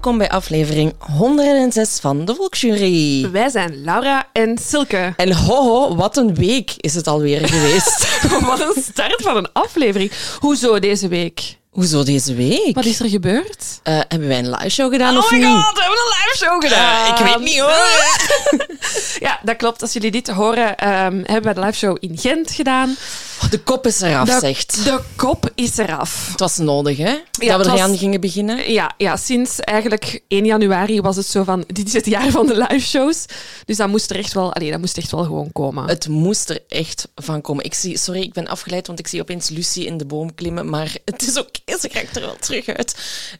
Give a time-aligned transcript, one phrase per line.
[0.00, 3.30] Welkom bij aflevering 106 van de Volksjury.
[3.30, 5.12] Wij zijn Laura en Silke.
[5.16, 8.20] En hoho, wat een week is het alweer geweest.
[8.46, 10.12] Wat een start van een aflevering.
[10.38, 11.59] Hoezo deze week?
[11.70, 12.74] Hoezo deze week?
[12.74, 13.80] Wat is er gebeurd?
[13.82, 15.46] Eh, hebben wij een live show gedaan oh of my niet?
[15.46, 17.04] god, we hebben een live show gedaan.
[17.04, 19.18] Eh, ik weet niet hoor.
[19.28, 19.82] ja, dat klopt.
[19.82, 22.96] Als jullie dit horen, ehm, hebben we de live show in Gent gedaan.
[23.42, 24.84] Oh, de kop is eraf, De, zegt.
[24.84, 26.28] de kop is eraf.
[26.30, 27.04] Het was nodig, hè?
[27.30, 28.72] dat we was- eraan gingen beginnen.
[28.72, 32.46] Ja, ja, sinds eigenlijk 1 januari was het zo van, dit is het jaar van
[32.46, 33.24] de live shows.
[33.64, 35.88] Dus dat moest er echt wel, allee, dat moest echt wel gewoon komen.
[35.88, 37.64] Het moest er echt van komen.
[37.64, 40.68] Ik zie, sorry, ik ben afgeleid, want ik zie opeens Lucie in de boom klimmen.
[40.68, 42.94] Maar het is oké, ze raakt er wel terug uit.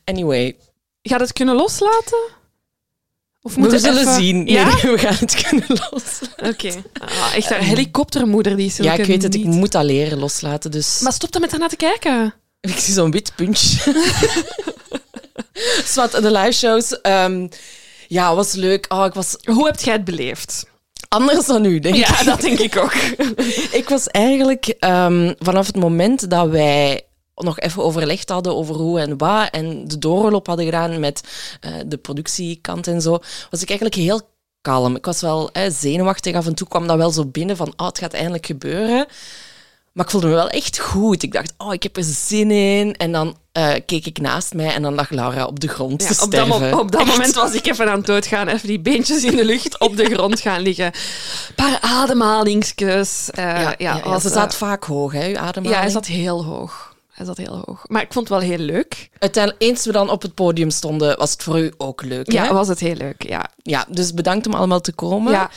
[0.05, 0.57] Anyway,
[1.03, 2.19] Gaat het kunnen loslaten?
[3.43, 4.47] Of we moet het zullen even- zien.
[4.47, 4.65] Ja?
[4.75, 6.49] nee, we gaan het kunnen loslaten.
[6.49, 6.83] Oké.
[7.05, 10.71] Ah, echt een helikoptermoeder die Ja, zulke ik weet het, ik moet dat leren loslaten.
[10.71, 12.35] Dus Maar stop dan met ernaar te kijken.
[12.61, 13.79] ik zie zo'n wit puntje.
[15.85, 17.01] Zwat, de live shows.
[17.01, 17.49] ehm,
[18.09, 18.87] ja, was leuk.
[18.89, 20.69] Oh, ik was Hoe heb jij het beleefd?
[21.09, 22.07] anders dan u, denk ik.
[22.07, 22.93] Ja, dat denk ik ook.
[23.73, 27.03] Ik was eigenlijk ehm, vanaf het moment dat wij
[27.45, 31.21] nog even overlegd hadden over hoe en wat en de doorloop hadden gedaan met
[31.61, 33.19] eh, de productiekant en zo,
[33.51, 34.21] was ik eigenlijk heel
[34.61, 34.97] kalm.
[34.97, 36.35] Ik was wel eh, zenuwachtig.
[36.35, 39.07] Af en toe kwam dat wel zo binnen van, oh, het gaat eindelijk gebeuren.
[39.93, 41.23] Maar ik voelde me wel echt goed.
[41.23, 42.97] Ik dacht, oh, ik heb er zin in.
[42.97, 46.23] En dan eh, keek ik naast mij en dan lag Laura op de grond te
[46.25, 48.49] op, dat op dat moment was ik even aan het doodgaan.
[48.49, 50.85] Even die beentjes in de lucht op de grond gaan liggen.
[50.87, 53.31] Een paar ademhalingsjes.
[53.31, 55.75] Eh, Ja, ja, ze staat vaak hoog, hè, uw ademhaling.
[55.75, 56.90] ja, hij zat heel hoog.
[57.21, 57.85] Hij zat heel hoog.
[57.89, 59.11] Maar ik vond het wel heel leuk.
[59.19, 62.45] Uiteindelijk, eens we dan op het podium stonden, was het voor u ook leuk, Ja,
[62.45, 62.53] hè?
[62.53, 63.29] was het heel leuk.
[63.29, 63.51] Ja.
[63.63, 65.33] Ja, dus bedankt om allemaal te komen.
[65.33, 65.51] Ja.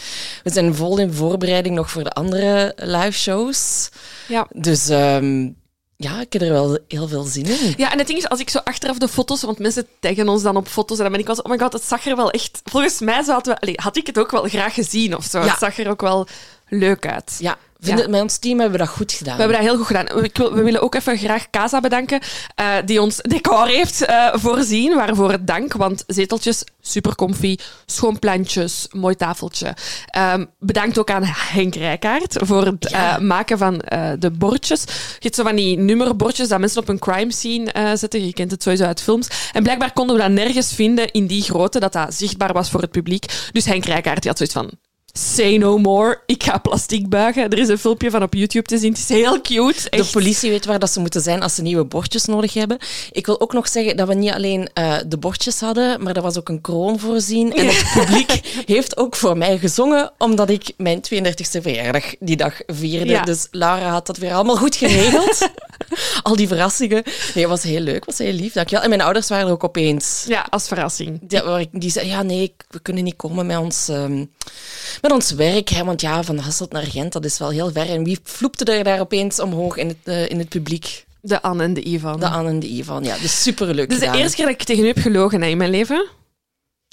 [0.43, 3.89] We zijn vol in voorbereiding nog voor de andere live shows.
[4.27, 4.47] Ja.
[4.51, 5.49] Dus ehm,
[5.95, 7.73] ja, ik heb er wel heel veel zin in.
[7.77, 10.43] ja, en het ding is, als ik zo achteraf de foto's, want mensen taggen ons
[10.43, 12.15] dan op foto's, en dan ben ik wel zo, oh my god, het zag er
[12.15, 12.61] wel echt...
[12.63, 15.39] Volgens mij we, allee, had ik het ook wel graag gezien of zo.
[15.39, 15.45] Ja.
[15.49, 16.27] Het zag er ook wel
[16.67, 17.35] leuk uit.
[17.39, 18.03] Ja, vind Ja.
[18.03, 19.33] het, met ons team hebben we dat goed gedaan.
[19.35, 20.05] We hebben dat heel goed gedaan.
[20.33, 22.19] Wil- we willen ook even graag Casa bedanken,
[22.55, 24.95] eh, die ons decor heeft eh, voorzien.
[24.95, 29.73] Waarvoor het dank, want zeteltjes, super comfy, schoon plantjes, mooi tafeltje.
[30.07, 33.15] Ehm, bedankt ook aan Henk Rijkaard voor het Ja.
[33.15, 33.81] eh, maken van
[34.19, 34.81] de bordjes.
[34.83, 34.89] Je
[35.19, 38.25] hebt zo van die nummerbordjes dat mensen op een crime scene zetten.
[38.25, 39.27] Je kent het sowieso uit films.
[39.53, 42.81] En blijkbaar konden we dat nergens vinden in die grootte, dat dat zichtbaar was voor
[42.81, 43.25] het publiek.
[43.51, 44.71] Dus Henk Rijkaard die had zoiets van...
[45.19, 46.21] Say no more.
[46.25, 47.49] Ik ga plastic buigen.
[47.49, 48.91] Er is een filmpje van op YouTube te zien.
[48.91, 49.81] Het is heel cute.
[49.83, 50.11] De Echt.
[50.11, 52.77] politie weet waar dat ze moeten zijn als ze nieuwe bordjes nodig hebben.
[53.11, 56.21] Ik wil ook nog zeggen dat we niet alleen eh, de bordjes hadden, maar er
[56.21, 57.53] was ook een kroon voorzien.
[57.53, 62.59] En het publiek heeft ook voor mij gezongen, omdat ik mijn 32e verjaardag die dag
[62.67, 63.11] vierde.
[63.11, 63.23] Ja.
[63.23, 65.37] Dus Laura had dat weer allemaal goed geregeld.
[66.23, 67.03] Al die verrassingen.
[67.05, 68.53] Nee, het was heel leuk, was heel lief.
[68.53, 68.83] Dankjewel.
[68.83, 70.25] En mijn ouders waren er ook opeens.
[70.27, 71.19] Ja, als verrassing.
[71.21, 74.25] Die, die zei, ja nee, we kunnen niet komen met ons, ehm,
[75.01, 75.69] met ons werk.
[75.69, 77.89] Hè, want ja, van Hasselt naar Gent, dat is wel heel ver.
[77.89, 81.05] En wie vloepte er daar opeens omhoog in het, eh, in het publiek?
[81.21, 82.19] De Anne en de Ivan.
[82.19, 83.03] De Anne en de Ivan.
[83.03, 85.57] Ja, dus superleuk is de eerste keer dat ik tegen u heb gelogen hè, in
[85.57, 86.07] mijn leven.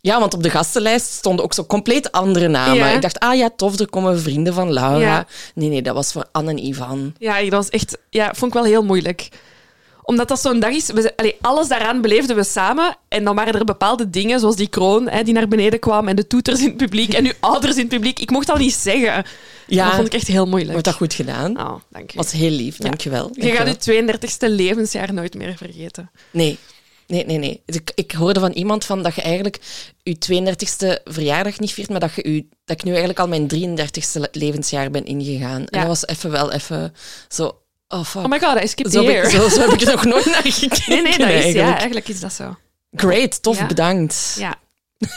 [0.00, 2.75] Ja, want op de gastenlijst stonden ook zo compleet andere namen.
[2.77, 2.88] Ja.
[2.88, 4.99] Ik dacht, ah ja, tof, er komen vrienden van Laura.
[4.99, 5.27] Ja.
[5.55, 7.15] Nee, nee, dat was voor Anne en Ivan.
[7.19, 7.99] Ja, dat was echt...
[8.11, 9.28] Ja, vond ik wel heel moeilijk.
[10.03, 10.87] Omdat dat zo'n dag is...
[10.87, 12.97] We, allee, alles daaraan beleefden we samen.
[13.09, 16.17] En dan waren er bepaalde dingen, zoals die kroon hè, die naar beneden kwam en
[16.17, 18.19] de toeters in het publiek en uw ouders in het publiek.
[18.19, 19.25] Ik mocht dat niet zeggen.
[19.67, 20.71] Ja, Dat vond ik echt heel moeilijk.
[20.71, 21.61] wordt dat goed gedaan.
[21.61, 22.17] Oh, dank je.
[22.17, 23.31] was heel lief, dankjewel.
[23.32, 24.03] Je gaat dankjewel.
[24.05, 26.11] je 32e levensjaar nooit meer vergeten.
[26.31, 26.58] Nee.
[27.10, 27.62] Nee, nee, nee.
[27.66, 29.60] Ik, ik hoorde van iemand van dat je eigenlijk
[30.02, 33.48] je 32e verjaardag niet viert, maar dat, je u, dat ik nu eigenlijk al mijn
[33.78, 35.60] 33e levensjaar ben ingegaan.
[35.66, 35.78] En Ja.
[35.78, 36.94] dat was even wel even
[37.28, 37.58] zo...
[37.88, 38.22] Oh, fuck.
[38.22, 40.82] Oh my god, I skipped zo, zo, zo heb ik er nog nooit naar gekeken.
[40.86, 41.76] Nee, nee, dat is, ja, eigenlijk.
[41.76, 42.56] eigenlijk is dat zo.
[42.92, 43.66] Great, tof, Ja.
[43.66, 44.34] bedankt.
[44.38, 44.58] Ja.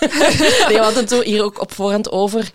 [0.68, 2.52] Nee, we hadden het hier ook op voorhand over.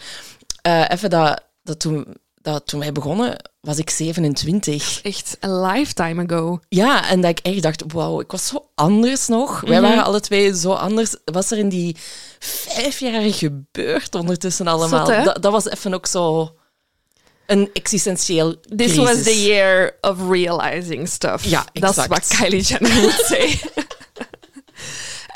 [0.62, 5.00] Eh, even dat, dat, toen, dat toen wij begonnen, was ik 27.
[5.02, 6.58] Echt a lifetime ago.
[6.68, 9.60] Ja, en dat ik echt dacht, wauw, ik was zo anders nog.
[9.60, 9.88] Wij Mhm.
[9.88, 11.16] waren alle twee zo anders.
[11.24, 11.96] Wat er in die
[12.38, 15.06] vijf jaar gebeurd ondertussen allemaal?
[15.06, 16.52] Zot, dat, dat was even ook zo
[17.46, 18.96] een existentieel This crisis.
[18.96, 21.44] was the year of realizing stuff.
[21.44, 22.08] Ja, Dat is exact.
[22.08, 23.60] wat Kylie Jenner would say.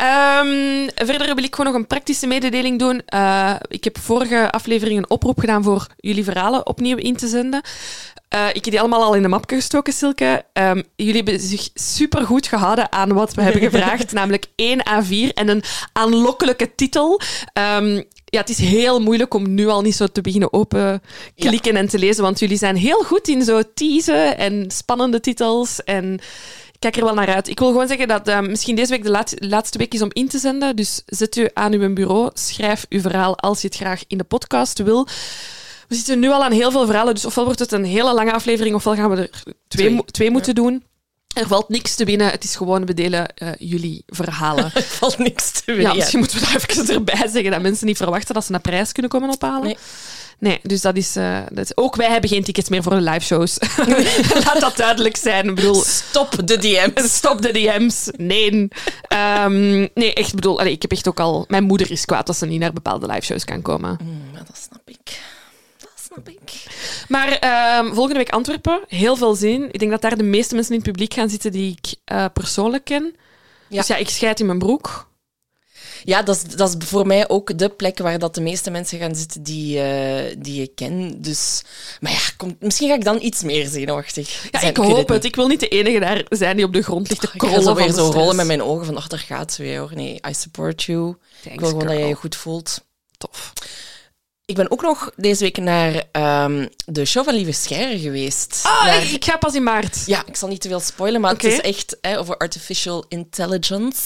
[0.03, 3.03] Ehm, verder wil ik gewoon nog een praktische mededeling doen.
[3.07, 7.61] Eh, ik heb vorige aflevering een oproep gedaan voor jullie verhalen opnieuw in te zenden.
[8.29, 10.45] Eh, ik heb die allemaal al in de mapje gestoken, Silke.
[10.53, 15.49] Ehm, jullie hebben zich supergoed gehouden aan wat we hebben gevraagd, namelijk één A4 en
[15.49, 15.63] een
[15.93, 17.21] aanlokkelijke titel.
[17.53, 21.03] Ehm, ja, het is heel moeilijk om nu al niet zo te beginnen open
[21.37, 25.85] klikken en te lezen, want jullie zijn heel goed in zo teasen en spannende titels
[25.85, 26.21] en
[26.83, 27.49] kijk er wel naar uit.
[27.49, 30.11] Ik wil gewoon zeggen dat ehm, misschien deze week de laat- laatste week is om
[30.13, 33.77] in te zenden, dus zet u aan uw bureau, schrijf uw verhaal als je het
[33.77, 35.07] graag in de podcast wil.
[35.89, 38.33] We zitten nu al aan heel veel verhalen, dus ofwel wordt het een hele lange
[38.33, 40.83] aflevering, ofwel gaan we er twee, Twee, mo- twee moeten doen.
[41.35, 44.65] Er valt niks te winnen, het is gewoon we delen eh, jullie verhalen.
[44.75, 45.97] Er valt niks te Ja, winnen.
[45.97, 48.93] misschien moeten we daar even erbij zeggen dat mensen niet verwachten dat ze een prijs
[48.93, 49.63] kunnen komen ophalen.
[49.67, 49.77] Nee.
[50.43, 51.77] Nee, dus dat is, eh, dat is...
[51.77, 53.59] Ook wij hebben geen tickets meer voor de live shows.
[54.45, 55.49] Laat dat duidelijk zijn.
[55.49, 57.15] Ik bedoel, Stop de DM's.
[57.15, 58.09] stop de DM's.
[58.17, 58.69] Nee.
[59.09, 61.45] Ehm, nee, echt, ik bedoel, allee, ik heb echt ook al...
[61.49, 63.99] Mijn moeder is kwaad als ze niet naar bepaalde live shows kan komen.
[64.03, 65.21] Mm, dat snap ik.
[65.79, 66.65] Dat snap ik.
[67.09, 69.69] Maar ehm, volgende week Antwerpen, heel veel zin.
[69.73, 72.25] Ik denk dat daar de meeste mensen in het publiek gaan zitten die ik eh,
[72.33, 73.15] persoonlijk ken.
[73.69, 73.79] Ja.
[73.79, 75.11] Dus ja, ik scheid in mijn broek.
[76.05, 78.99] Ja, dat is, dat is voor mij ook de plek waar dat de meeste mensen
[78.99, 81.23] gaan zitten die, eh, die ik ken.
[81.23, 81.63] Dus,
[82.01, 84.71] maar ja, kom, misschien ga ik dan iets meer zenuwachtig Ja, zijn.
[84.71, 85.25] ik hoop het.
[85.25, 87.39] Ik wil niet de enige daar zijn die op de grond ligt te Ik ga
[87.39, 89.79] krollen zo van weer zo rollen met mijn ogen van, ach, daar gaat ze weer
[89.79, 89.91] hoor.
[89.95, 91.17] Nee, I support you.
[91.43, 92.09] ik wil gewoon dat girl.
[92.09, 92.85] je goed voelt.
[93.19, 93.53] Tof.
[94.45, 98.61] Ik ben ook nog deze week naar ehm, de show van Lieve Scheire geweest.
[98.63, 100.03] Ah, Naar- ik, ik ga pas in maart.
[100.07, 104.01] Ja, ik zal niet te veel spoilen, maar het is echt hè, over artificial intelligence.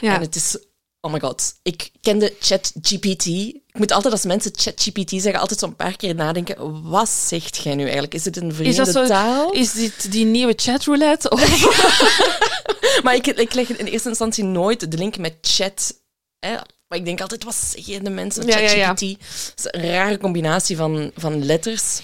[0.00, 0.14] Ja.
[0.14, 0.56] En het is...
[1.00, 1.54] Oh my god.
[1.62, 3.26] Ik kende ChatGPT.
[3.26, 6.88] Ik moet altijd als mensen ChatGPT zeggen, altijd zo'n paar keer nadenken.
[6.90, 8.14] Wat zegt jij nu eigenlijk?
[8.14, 9.06] Is het een Is vreemde dat zo?
[9.06, 9.50] taal?
[9.52, 11.30] Is dit die nieuwe chatroulette?
[11.30, 11.40] Of...
[13.02, 15.94] Maar ik, ik leg in eerste instantie nooit de link met chat.
[16.38, 16.50] Hè?
[16.88, 18.46] Maar ik denk altijd, wat zeggen de mensen?
[18.46, 19.00] Ja, ja, ChatGPT.
[19.00, 19.16] ja.
[19.18, 22.00] Het is een rare combinatie van, van letters.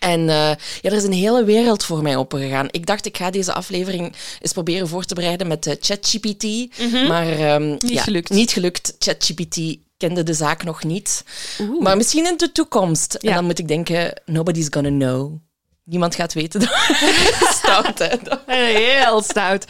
[0.00, 2.68] En eh, ja, er is een hele wereld voor mij opengegaan.
[2.70, 6.44] Ik dacht, ik ga deze aflevering eens proberen voor te bereiden met eh, ChatGPT.
[7.08, 7.70] Maar ehm, Mhm.
[7.70, 8.30] Niet ja, gelukt.
[8.30, 8.94] Niet gelukt.
[8.98, 11.24] ChatGPT kende de zaak nog niet.
[11.60, 11.82] Oeh.
[11.82, 13.14] Maar misschien in de toekomst.
[13.14, 15.32] En dan moet ik denken, nobody's gonna know.
[15.90, 16.60] Niemand gaat weten.
[17.58, 18.16] Stout, hè?
[18.46, 19.64] Heel stout.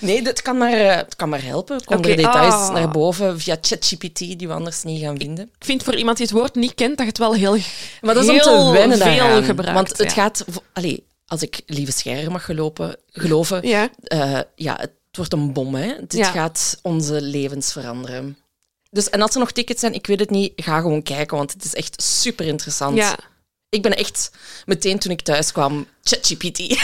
[0.00, 1.80] Nee, dit kan maar, eh, het kan maar helpen.
[1.86, 2.72] Oké, er details ah.
[2.72, 5.44] naar boven via ChatGPT die we anders niet gaan vinden.
[5.58, 7.56] Ik vind voor iemand die het woord niet kent, dat je het wel heel
[8.00, 9.74] Maar dat is om te wennen veel gebruikt.
[9.74, 10.22] Want het ja.
[10.22, 10.44] gaat...
[10.72, 13.88] Allee, als ik Lieve Scheire mag gelopen, geloven, Ja.
[14.02, 15.74] eh, ja, het wordt een bom.
[15.74, 15.94] Hè?
[16.06, 16.30] Dit Ja.
[16.30, 18.36] gaat onze levens veranderen.
[18.90, 21.52] Dus, en als er nog tickets zijn, ik weet het niet, ga gewoon kijken, want
[21.52, 22.96] het is echt super interessant.
[22.96, 23.18] ja.
[23.70, 24.30] Ik ben echt
[24.66, 26.58] meteen toen ik thuis kwam, ChatGPT.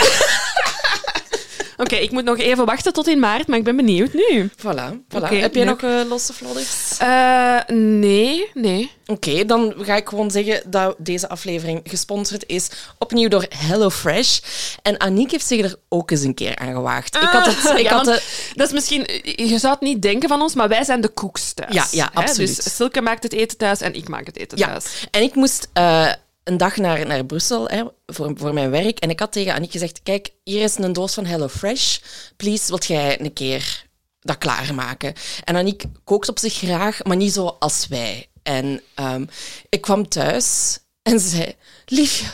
[1.77, 4.51] Oké, ik moet nog even wachten tot in maart, maar ik ben benieuwd nu.
[4.59, 5.29] voilà, voilà.
[5.29, 6.97] Heb jij nog eh, losse vlodders?
[6.99, 8.91] Eh, nee, nee.
[9.07, 14.39] Oké, dan ga ik gewoon zeggen dat deze aflevering gesponsord is opnieuw door HelloFresh.
[14.83, 17.15] En Aniek heeft zich er ook eens een keer aan gewaagd.
[17.17, 17.57] Ik had het...
[17.65, 18.23] Ik Ah, Ja, had de,
[18.55, 19.07] Dat is misschien,
[19.47, 21.75] je zou het niet denken van ons, maar wij zijn de koeks thuis.
[21.75, 22.21] Ja, ja, Hè?
[22.21, 22.65] absoluut.
[22.65, 25.07] Dus Silke maakt het eten thuis en ik maak het eten ja, thuis.
[25.11, 26.13] en ik moest eh,
[26.45, 28.99] een dag naar, naar Brussel hè, voor, voor mijn werk.
[28.99, 31.99] En ik had tegen Aniek gezegd, kijk, hier is een doos van HelloFresh.
[32.37, 33.87] Please, wilt jij een keer
[34.21, 35.15] dat klaarmaken?
[35.45, 38.29] En Aniek kookt op zich graag, maar niet zo als wij.
[38.43, 39.25] En ehm,
[39.69, 41.55] ik kwam thuis en ze zei,
[41.87, 42.27] liefje,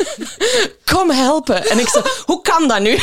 [0.92, 1.66] kom helpen.
[1.66, 2.98] En ik zei, hoe kan dat nu?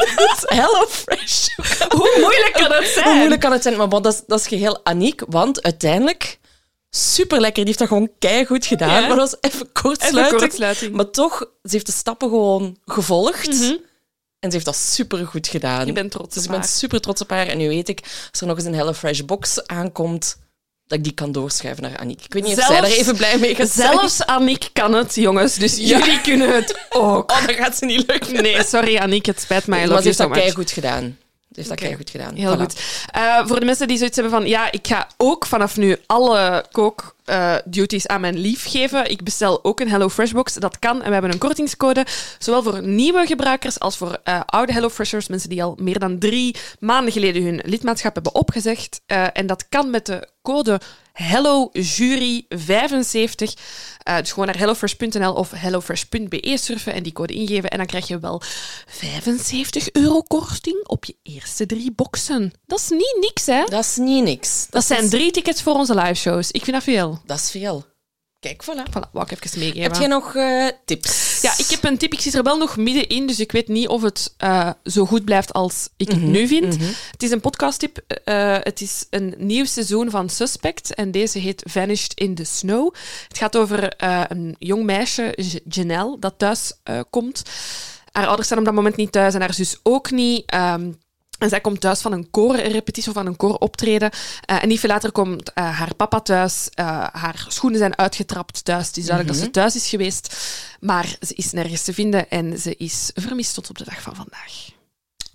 [0.56, 1.46] HelloFresh.
[1.88, 3.06] Hoe moeilijk kan het zijn?
[3.06, 3.76] Hoe moeilijk kan het zijn?
[3.76, 6.40] Maar bon, dat, is, dat is geheel Aniek, want uiteindelijk...
[6.96, 8.88] Super lekker, die heeft dat gewoon keihard gedaan.
[9.02, 9.06] Ja.
[9.08, 10.92] Maar dat was even kortsluiting.
[10.94, 13.48] Maar toch, ze heeft de stappen gewoon gevolgd.
[14.38, 15.88] En ze heeft dat super goed gedaan.
[15.88, 16.68] Ik ben trots Dus op ik ben haar.
[16.68, 17.46] super trots op haar.
[17.46, 20.36] En nu weet ik, als er nog eens een HelloFresh box aankomt,
[20.86, 22.24] dat ik die kan doorschuiven naar Aniek.
[22.24, 23.92] Ik weet niet of zij Zelfs- er even blij mee gaat zijn.
[23.92, 25.54] Zelfs Aniek kan het, jongens.
[25.54, 25.98] Dus Ja.
[25.98, 27.30] jullie kunnen het ook.
[27.30, 28.42] Oh, dat gaat ze niet lukken.
[28.42, 29.86] Nee, sorry Aniek, het spijt mij.
[29.86, 31.18] Maar ze heeft dat keihard gedaan.
[31.54, 31.86] Heeft dat Oké.
[31.86, 32.34] keihard gedaan.
[32.34, 32.60] Heel Voilà.
[32.60, 32.80] goed.
[33.10, 36.64] Eh, voor de mensen die zoiets hebben van, ja, ik ga ook vanaf nu alle
[36.70, 39.10] kookduties aan mijn lief geven.
[39.10, 40.54] Ik bestel ook een HelloFresh box.
[40.54, 40.96] Dat kan.
[41.02, 42.06] En we hebben een kortingscode,
[42.38, 46.56] zowel voor nieuwe gebruikers als voor eh, oude HelloFreshers, mensen die al meer dan drie
[46.78, 49.00] maanden geleden hun lidmaatschap hebben opgezegd.
[49.06, 50.80] Eh, en dat kan met de code
[51.12, 53.52] HelloJury75.
[54.02, 57.70] Eh, dus gewoon naar hellofresh.nl of hellofresh.be surfen en die code ingeven.
[57.70, 58.42] En dan krijg je wel
[58.86, 62.52] 75 euro korting op je eerste drie boxen.
[62.66, 63.64] Dat is niet niks, hè?
[63.64, 64.66] Dat is niet niks.
[64.70, 66.50] Dat zijn is, drie tickets voor onze liveshows.
[66.50, 67.20] Ik vind dat veel.
[67.26, 67.84] Dat is veel.
[68.42, 68.82] Kijk, voilà.
[68.90, 69.82] Voilà, wou ik even meegeven.
[69.82, 71.40] Heb jij nog eh, tips?
[71.40, 72.12] Ja, ik heb een tip.
[72.12, 75.24] Ik zit er wel nog middenin, dus ik weet niet of het eh, zo goed
[75.24, 76.76] blijft als ik het nu vind.
[77.10, 77.98] Het is een podcasttip.
[78.24, 82.94] Eh, het is een nieuw seizoen van Suspect en deze heet Vanished in the Snow.
[83.28, 87.42] Het gaat over eh, een jong meisje, Janelle, dat thuis eh, komt.
[88.12, 90.42] Haar ouders zijn op dat moment niet thuis en haar zus ook niet.
[90.46, 90.90] Ehm,
[91.42, 94.10] en zij komt thuis van een koorrepetitie of van een kooroptreden.
[94.44, 96.68] Eh en niet veel later komt eh, haar papa thuis.
[96.74, 98.86] Eh, haar schoenen zijn uitgetrapt thuis.
[98.86, 100.36] Het is duidelijk dat ze thuis is geweest.
[100.80, 104.14] Maar ze is nergens te vinden en ze is vermist tot op de dag van
[104.14, 104.70] vandaag.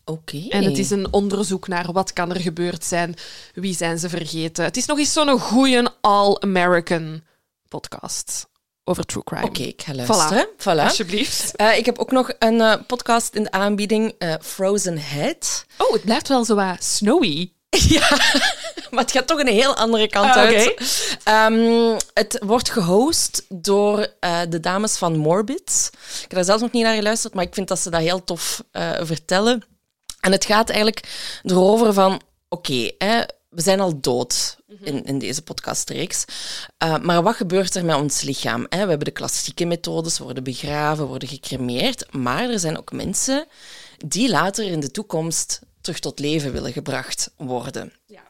[0.06, 0.46] Oké.
[0.50, 3.16] En het is een onderzoek naar wat kan er gebeurd zijn.
[3.54, 4.64] Wie zijn ze vergeten.
[4.64, 7.22] Het is nog eens zo'n goeie all-American
[7.68, 8.48] podcast
[8.88, 9.44] over true crime.
[9.46, 10.48] Oké, ik ga luisteren.
[10.58, 10.84] Voilà.
[10.84, 11.56] Alsjeblieft.
[11.56, 15.66] Eh, ik heb ook nog een eh, podcast in de aanbieding, eh, Frozen Head.
[15.78, 17.52] Oh, het blijft wel zo wat snowy.
[17.90, 18.10] Ja,
[18.92, 20.56] maar het gaat toch een heel andere kant Ah, oké.
[20.56, 21.18] uit.
[21.24, 24.08] Ehm, het wordt gehost door
[24.50, 25.90] de dames van Morbid.
[25.94, 28.24] Ik heb daar zelf nog niet naar geluisterd, maar ik vind dat ze dat heel
[28.24, 28.64] tof
[29.02, 29.64] vertellen.
[30.20, 31.04] En het gaat eigenlijk
[31.44, 32.22] erover van...
[32.50, 32.92] Oké,
[33.50, 36.26] we zijn al dood in, in deze podcastreeks.
[36.84, 38.66] Uh, maar wat gebeurt er met ons lichaam?
[38.70, 38.84] Hè?
[38.84, 42.14] We hebben de klassieke methodes, we worden begraven, worden gecremeerd.
[42.14, 43.46] Maar er zijn ook mensen
[43.98, 47.94] die later in de toekomst terug tot leven willen gebracht worden.
[48.06, 48.24] Ja.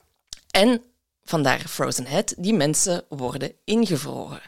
[0.51, 0.81] En
[1.23, 4.41] vandaar Frozen Head, die mensen worden ingevroren.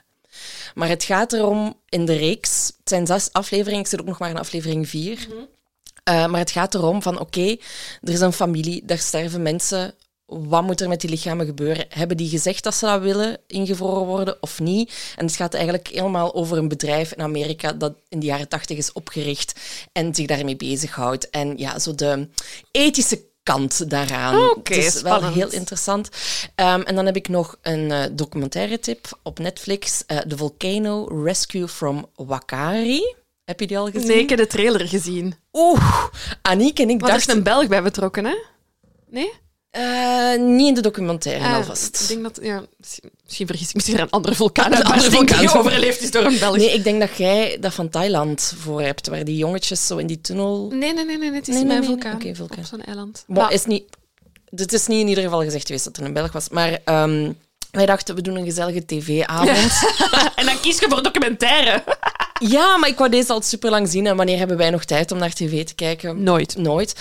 [0.73, 4.19] Maar het gaat erom in de reeks, het zijn zes afleveringen, ik zit ook nog
[4.19, 5.27] maar in aflevering vier.
[5.29, 7.57] Uh, maar het gaat erom van, oké,
[8.01, 9.95] er is een familie, daar sterven mensen.
[10.29, 11.85] Wat moet er met die lichamen gebeuren?
[11.89, 15.13] Hebben die gezegd dat ze dat willen, ingevroren worden of niet?
[15.15, 18.77] En het gaat eigenlijk helemaal over een bedrijf in Amerika dat in de jaren tachtig
[18.77, 19.59] is opgericht
[19.91, 21.29] en zich daarmee bezighoudt.
[21.29, 22.27] En ja, zo de
[22.71, 24.49] ethische kant daaraan.
[24.49, 26.09] Oké, het is wel heel interessant.
[26.55, 30.03] Um, en dan heb ik nog een uh, documentaire tip op Netflix.
[30.07, 33.15] Uh, The Volcano Rescue from Wakari.
[33.45, 34.07] Heb je die al gezien?
[34.07, 35.35] Nee, ik heb de trailer gezien.
[35.53, 36.05] Oeh,
[36.41, 37.27] Aniek en ik Maar dachten...
[37.27, 38.35] er is een Belg bij betrokken, hè?
[39.07, 39.31] Nee?
[39.77, 42.01] Uh, niet in de documentaire Ah, alvast.
[42.01, 45.11] Ik denk dat, ja, misschien, misschien vergis ik er een andere vulkaan, Een een andere
[45.11, 46.57] vulkaan die overleefd is door een Belg.
[46.57, 50.07] Nee, ik denk dat jij dat van Thailand voor hebt, waar die jongetjes zo in
[50.07, 50.67] die tunnel...
[50.69, 52.15] Nee, nee, nee, nee, het is Nee, nee, mijn nee, vulkaan.
[52.15, 52.57] oké, vulkaan.
[52.57, 53.23] Op zo'n eiland.
[53.27, 53.83] Maar- is niet...
[54.55, 57.37] Het is niet in ieder geval gezegd geweest dat er een Belg was, maar um,
[57.71, 59.71] wij dachten, we doen een gezellige tv-avond.
[60.35, 61.83] en dan kies je voor documentaire.
[62.55, 65.11] ja, maar ik wou deze al super lang zien en wanneer hebben wij nog tijd
[65.11, 66.23] om naar tv te kijken?
[66.23, 66.57] Nooit.
[66.57, 66.95] Nooit.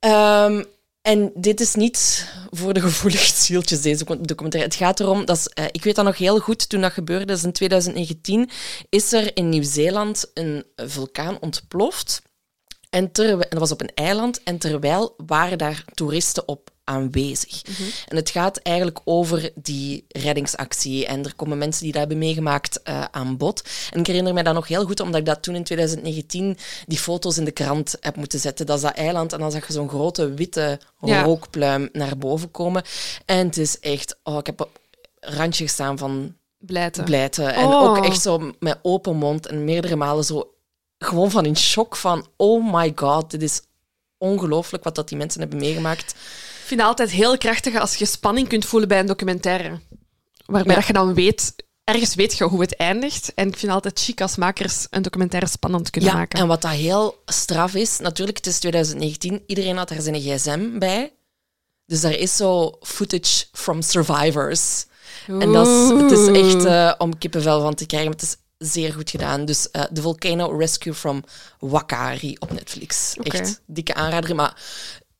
[0.00, 0.64] Um,
[1.02, 4.68] en dit is niet voor de gevoelige zieltjes, deze documentaire.
[4.70, 7.36] Het gaat erom, dat uh, ik weet dat nog heel goed, toen dat gebeurde, dat
[7.36, 8.50] is in 2019,
[8.88, 12.22] is er in Nieuw-Zeeland een vulkaan ontploft.
[12.90, 17.62] En, terwijl, en dat was op een eiland, en terwijl waren daar toeristen op aanwezig.
[17.68, 17.90] Mm -hmm.
[18.08, 21.06] En het gaat eigenlijk over die reddingsactie.
[21.06, 23.62] En er komen mensen die dat hebben meegemaakt uh, aan bod.
[23.90, 26.98] En ik herinner me dat nog heel goed, omdat ik dat toen in 2019 die
[26.98, 28.66] foto's in de krant heb moeten zetten.
[28.66, 31.22] Dat is dat eiland en dan zag je zo'n grote witte ja.
[31.22, 32.82] rookpluim naar boven komen.
[33.24, 34.18] En het is echt...
[34.22, 34.80] Oh, ik heb op
[35.20, 36.34] randje gestaan van...
[36.58, 37.04] Blijten.
[37.04, 37.54] Blijten.
[37.54, 37.82] En oh.
[37.82, 40.54] ook echt zo met open mond en meerdere malen zo...
[40.98, 42.26] Gewoon van in shock van...
[42.36, 43.60] Oh my god, dit is
[44.18, 46.14] ongelooflijk wat dat die mensen hebben meegemaakt.
[46.62, 49.80] Ik vind het altijd heel krachtig als je spanning kunt voelen bij een documentaire.
[50.46, 50.78] Waarbij ja.
[50.78, 51.54] dat je dan weet,
[51.84, 53.34] ergens weet je hoe het eindigt.
[53.34, 56.38] En ik vind het altijd chic als makers een documentaire spannend kunnen ja, maken.
[56.38, 60.78] En wat dat heel straf is, natuurlijk, het is 2019, iedereen had daar zijn gsm
[60.78, 61.12] bij.
[61.86, 64.86] Dus daar is zo footage from survivors.
[65.28, 65.42] Oeh.
[65.42, 68.10] En dat is, het is echt uh, om kippenvel van te krijgen.
[68.10, 69.44] Het is zeer goed gedaan.
[69.44, 71.24] Dus uh, The Volcano Rescue from
[71.58, 73.14] Wakari op Netflix.
[73.18, 73.40] Okay.
[73.40, 74.56] Echt dikke aanrader, maar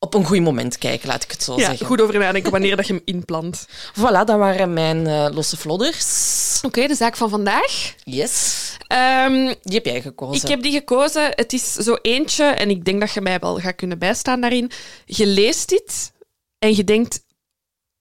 [0.03, 1.85] op een goed moment kijken, laat ik het zo ja, zeggen.
[1.85, 3.67] Goed over nadenken wanneer dat je hem inplant.
[3.99, 6.57] Voilà, dat waren mijn uh, losse vlodders.
[6.57, 7.95] Oké, okay, de zaak van vandaag.
[8.03, 8.77] Yes.
[8.87, 10.43] Um, die heb jij gekozen.
[10.43, 11.31] Ik heb die gekozen.
[11.35, 14.71] Het is zo eentje, en ik denk dat je mij wel gaat kunnen bijstaan daarin.
[15.05, 16.11] Je leest dit
[16.59, 17.25] en je denkt,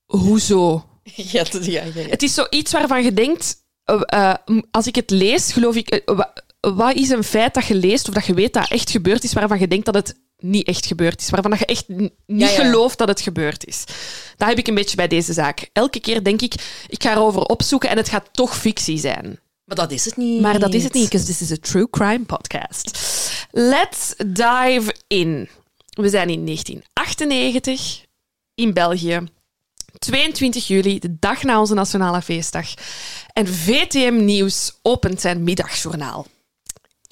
[0.06, 0.84] hoezo?
[1.14, 2.08] Ja, ja, ja, ja.
[2.08, 3.56] Het is zoiets waarvan je denkt,
[3.90, 6.02] uh, uh, als ik het lees, geloof ik...
[6.06, 6.20] Uh,
[6.70, 9.32] wat is een feit dat je leest of dat je weet dat echt gebeurd is,
[9.32, 12.64] waarvan je denkt dat het niet echt gebeurd is, waarvan je echt niet ja, ja.
[12.64, 13.84] gelooft dat het gebeurd is.
[14.36, 15.70] Dat heb ik een beetje bij deze zaak.
[15.72, 16.54] Elke keer denk ik,
[16.88, 19.40] ik ga erover opzoeken en het gaat toch fictie zijn.
[19.64, 20.40] Maar dat is het niet.
[20.40, 22.98] Maar dat is het niet, because this is a true crime podcast.
[23.50, 25.48] Let's dive in.
[25.88, 28.04] We zijn in 1998
[28.54, 29.20] in België.
[29.98, 32.74] 22 juli, de dag na onze nationale feestdag.
[33.32, 36.26] En VTM Nieuws opent zijn middagjournaal.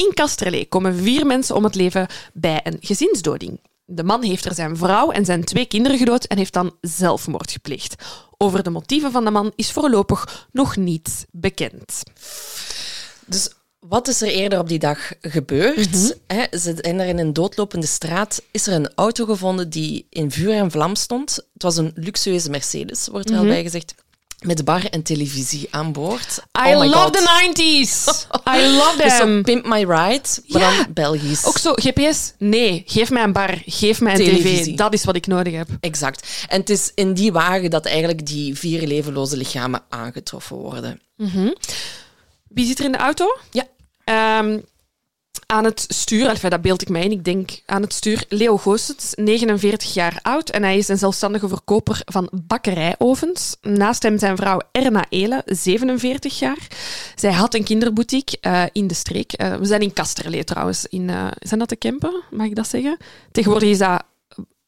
[0.01, 3.61] In Kasterlee komen vier mensen om het leven bij een gezinsdoding.
[3.85, 7.51] De man heeft er zijn vrouw en zijn twee kinderen gedood en heeft dan zelfmoord
[7.51, 7.95] gepleegd.
[8.43, 12.03] over de motieven van de man is voorlopig nog niet bekend.
[13.27, 15.91] Dus wat is er eerder op die dag gebeurd?
[15.91, 15.97] Mhm.
[16.51, 18.43] Ze zijn er in een doodlopende straat.
[18.51, 21.37] Is er een auto gevonden die in vuur en vlam stond?
[21.53, 23.45] Het was een luxueuze Mercedes, wordt er Mhm.
[23.45, 23.95] al bij gezegd.
[24.41, 26.39] Met bar en televisie aan boord.
[26.67, 27.13] I oh my love God.
[27.13, 28.27] the 90s!
[28.57, 29.43] I love Dus zo them!
[29.43, 30.77] Pimp My Ride, maar Ja.
[30.77, 31.45] dan Belgisch.
[31.45, 32.33] Ook zo, GPS?
[32.39, 32.83] Nee.
[32.87, 33.63] Geef mij een bar.
[33.67, 34.27] Geef mij een tv.
[34.43, 34.77] Televisie.
[34.77, 35.69] Dat is wat ik nodig heb.
[35.81, 36.45] Exact.
[36.49, 41.01] En het is in die wagen dat eigenlijk die vier levenloze lichamen aangetroffen worden.
[42.49, 43.37] Wie zit er in de auto?
[43.51, 43.67] Ja.
[44.05, 44.59] Ehm,
[45.51, 49.13] aan het stuur, dat beeld ik mij in, ik denk aan het stuur, Leo Goossens,
[49.15, 50.51] 49 jaar oud.
[50.51, 53.57] En hij is een zelfstandige verkoper van bakkerijovens.
[53.63, 56.67] Naast hem zijn vrouw Erna Ele, 47 jaar.
[57.15, 59.33] Zij had een kinderboutique eh, in de streek.
[59.33, 60.87] Eh, we zijn in Kasterlee trouwens.
[60.87, 62.23] In, eh, zijn dat de Kempen?
[62.31, 62.97] Mag ik dat zeggen?
[63.33, 64.03] Tegenwoordig is dat...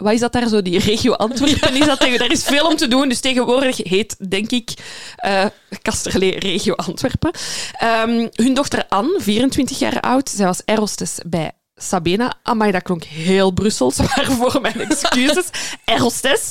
[0.03, 0.63] Wat is dat daar zo?
[0.63, 2.19] Die regio Antwerpen is dat tegen.
[2.19, 3.09] Daar is veel om te doen.
[3.09, 4.71] Dus tegenwoordig heet, denk ik,
[5.17, 5.45] eh
[5.83, 7.31] Kasterlee regio Antwerpen.
[7.79, 12.35] Ehm, hun dochter Anne, 24 jaar oud, zij was aerostess bij Sabena.
[12.43, 15.47] Amai, dat klonk heel Brussels, waarvoor mijn excuses.
[15.85, 16.51] aerostess.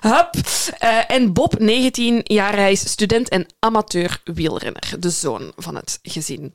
[0.00, 0.34] Hup.
[0.78, 4.82] Eh, en Bob, 19 jaar, hij is student en amateur wielrenner.
[4.98, 6.54] De zoon van het gezin.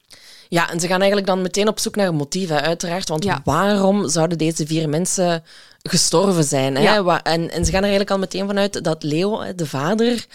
[0.50, 3.10] Ja, en ze gaan eigenlijk dan meteen op zoek naar motieven, uiteraard.
[3.10, 3.42] Want Ja.
[3.44, 5.44] waarom zouden deze vier mensen
[5.90, 6.76] gestorven zijn?
[6.76, 6.82] Hè?
[6.82, 7.24] Ja.
[7.24, 10.26] En, en ze gaan er eigenlijk al meteen vanuit dat Leo, de vader,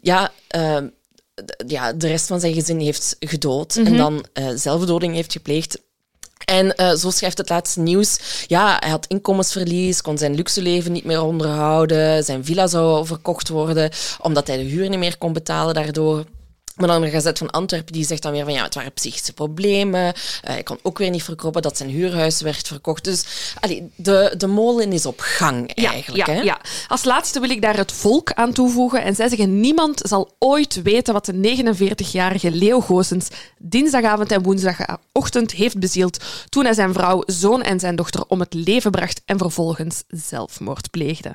[0.00, 0.76] ja, eh,
[1.34, 3.76] d- ja, de rest van zijn gezin heeft gedood.
[3.76, 5.78] En dan eh, zelfdoding heeft gepleegd.
[6.44, 8.18] En eh, zo schrijft het laatste nieuws.
[8.46, 12.24] Ja, hij had inkomensverlies, kon zijn luxe leven niet meer onderhouden.
[12.24, 13.90] Zijn villa zou verkocht worden,
[14.20, 16.24] omdat hij de huur niet meer kon betalen daardoor.
[16.78, 20.14] Maar dan Gazet van Antwerpen die zegt dan weer van ja, het waren psychische problemen.
[20.14, 23.04] Eh, hij kon ook weer niet verkopen dat zijn huurhuis werd verkocht.
[23.04, 23.24] Dus
[23.60, 26.26] allee, de, de molen is op gang eigenlijk.
[26.26, 26.40] ja, hè?
[26.40, 26.60] ja.
[26.88, 29.02] Als laatste wil ik daar het volk aan toevoegen.
[29.02, 35.52] En zij zeggen, niemand zal ooit weten wat de 49-jarige Leo Goossens dinsdagavond en woensdagochtend
[35.52, 36.18] heeft bezield
[36.48, 40.90] toen hij zijn vrouw, zoon en zijn dochter om het leven bracht en vervolgens zelfmoord
[40.90, 41.34] pleegde.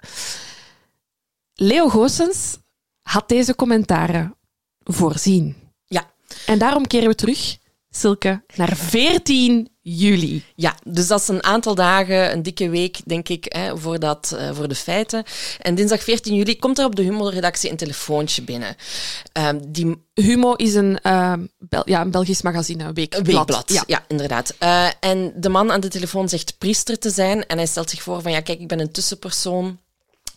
[1.53, 2.58] Leo Goossens
[3.01, 4.36] had deze commentaren
[4.84, 5.56] voorzien.
[5.86, 6.12] Ja.
[6.46, 7.58] En daarom keren we terug,
[7.89, 10.43] Silke, naar 14 juli.
[10.56, 14.36] Ja, dus dat is een aantal dagen, een dikke week, denk ik, hè, voor, dat,
[14.38, 15.24] eh, voor de feiten.
[15.60, 18.76] En dinsdag 14 juli komt er op de Humo-redactie een telefoontje binnen.
[19.32, 23.26] Ehm, die Humo is een, eh, Bel- ja, een Belgisch magazine, een weekblad.
[23.26, 23.84] weekblad, Ja.
[23.88, 24.54] ja, inderdaad.
[24.58, 27.46] Eh, en de man aan de telefoon zegt priester te zijn.
[27.48, 29.80] En hij stelt zich voor van, ja, kijk, ik ben een tussenpersoon.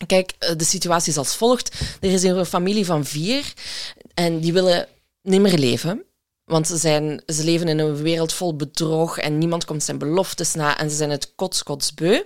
[0.05, 1.79] Kijk, eh, de situatie is als volgt.
[2.01, 3.53] Er is een familie van vier
[4.19, 4.87] en die willen
[5.21, 6.03] niet meer leven.
[6.43, 10.53] Want ze, zijn, ze leven in een wereld vol bedrog en niemand komt zijn beloftes
[10.53, 12.23] na en ze zijn het kots, kots beu.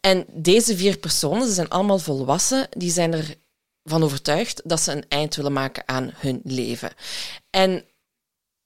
[0.00, 5.04] En deze vier personen, ze zijn allemaal volwassen, die zijn ervan overtuigd dat ze een
[5.08, 6.90] eind willen maken aan hun leven.
[7.50, 7.84] En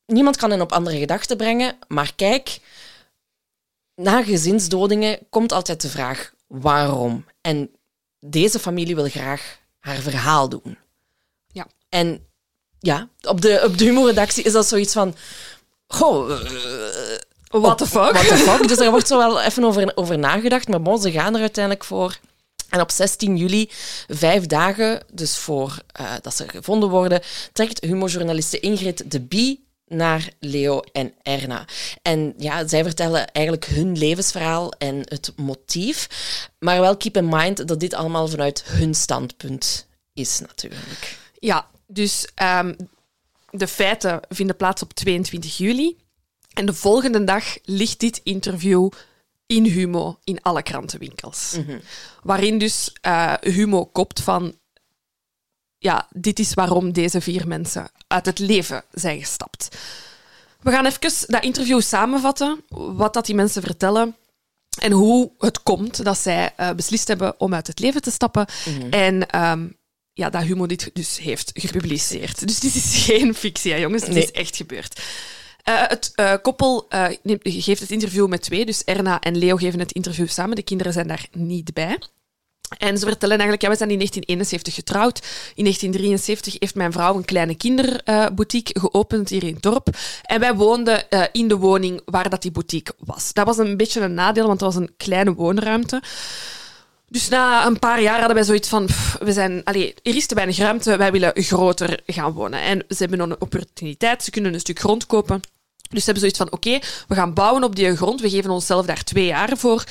[0.07, 2.61] niemand kan hen op andere gedachten brengen, maar kijk,
[3.95, 7.25] na gezinsdodingen komt altijd de vraag waarom.
[7.41, 7.71] En
[8.21, 10.79] deze familie wil graag haar verhaal doen.
[11.47, 11.67] Ja.
[11.89, 12.26] En
[12.87, 15.15] ja, op de, op de humorredactie is dat zoiets van...
[15.87, 18.13] Goh, eh, What the fuck?
[18.13, 18.69] what the fuck?
[18.69, 21.85] Dus er wordt zo wel even over, over nagedacht, maar bon, ze gaan er uiteindelijk
[21.85, 22.19] voor.
[22.71, 23.71] En op 16 juli,
[24.09, 27.21] vijf dagen, dus voor eh, dat ze gevonden worden,
[27.53, 31.65] trekt humorjournaliste Ingrid de Bie naar Leo en Erna.
[32.03, 36.09] En ja, zij vertellen eigenlijk hun levensverhaal en het motief.
[36.59, 41.19] Maar wel keep in mind dat dit allemaal vanuit hun standpunt is, natuurlijk.
[41.39, 42.75] Ja, dus ehm,
[43.51, 45.97] de feiten vinden plaats op 22 juli.
[46.53, 48.91] En de volgende dag ligt dit interview
[49.47, 51.57] in Humo in alle krantenwinkels.
[52.23, 54.55] Waarin dus eh, Humo kopt van...
[55.79, 59.77] Ja, dit is waarom deze vier mensen uit het leven zijn gestapt.
[60.61, 64.17] We gaan even dat interview samenvatten, wat dat die mensen vertellen
[64.79, 68.47] en hoe het komt dat zij eh, beslist hebben om uit het leven te stappen.
[68.91, 69.69] En ehm,
[70.17, 72.47] ja, dat Humo dit dus heeft gepubliceerd.
[72.47, 74.03] Dus dit is geen fictie, hè, jongens.
[74.05, 74.23] Dit Nee.
[74.23, 75.01] is echt gebeurd.
[75.63, 79.57] Eh, het eh, koppel eh, neemt- geeft het interview met twee, dus Erna en Leo
[79.57, 80.57] geven het interview samen.
[80.57, 81.99] De kinderen zijn daar niet bij.
[82.79, 85.19] En ze vertellen eigenlijk, ja, we zijn in 1971 getrouwd.
[85.55, 89.89] In 1973 heeft mijn vrouw een kleine kinderboutique geopend hier in het dorp.
[90.23, 93.33] En wij woonden in de woning waar dat die boutique was.
[93.33, 96.03] Dat was een beetje een nadeel, want het was een kleine woonruimte.
[97.09, 100.27] Dus na een paar jaar hadden wij zoiets van, pff, we zijn, allee, er is
[100.27, 102.61] te weinig ruimte, wij willen groter gaan wonen.
[102.61, 105.41] En ze hebben een opportuniteit, ze kunnen een stuk grond kopen.
[105.89, 108.87] Dus ze hebben zoiets van, oké, we gaan bouwen op die grond, we geven onszelf
[108.87, 109.85] daar twee jaar voor.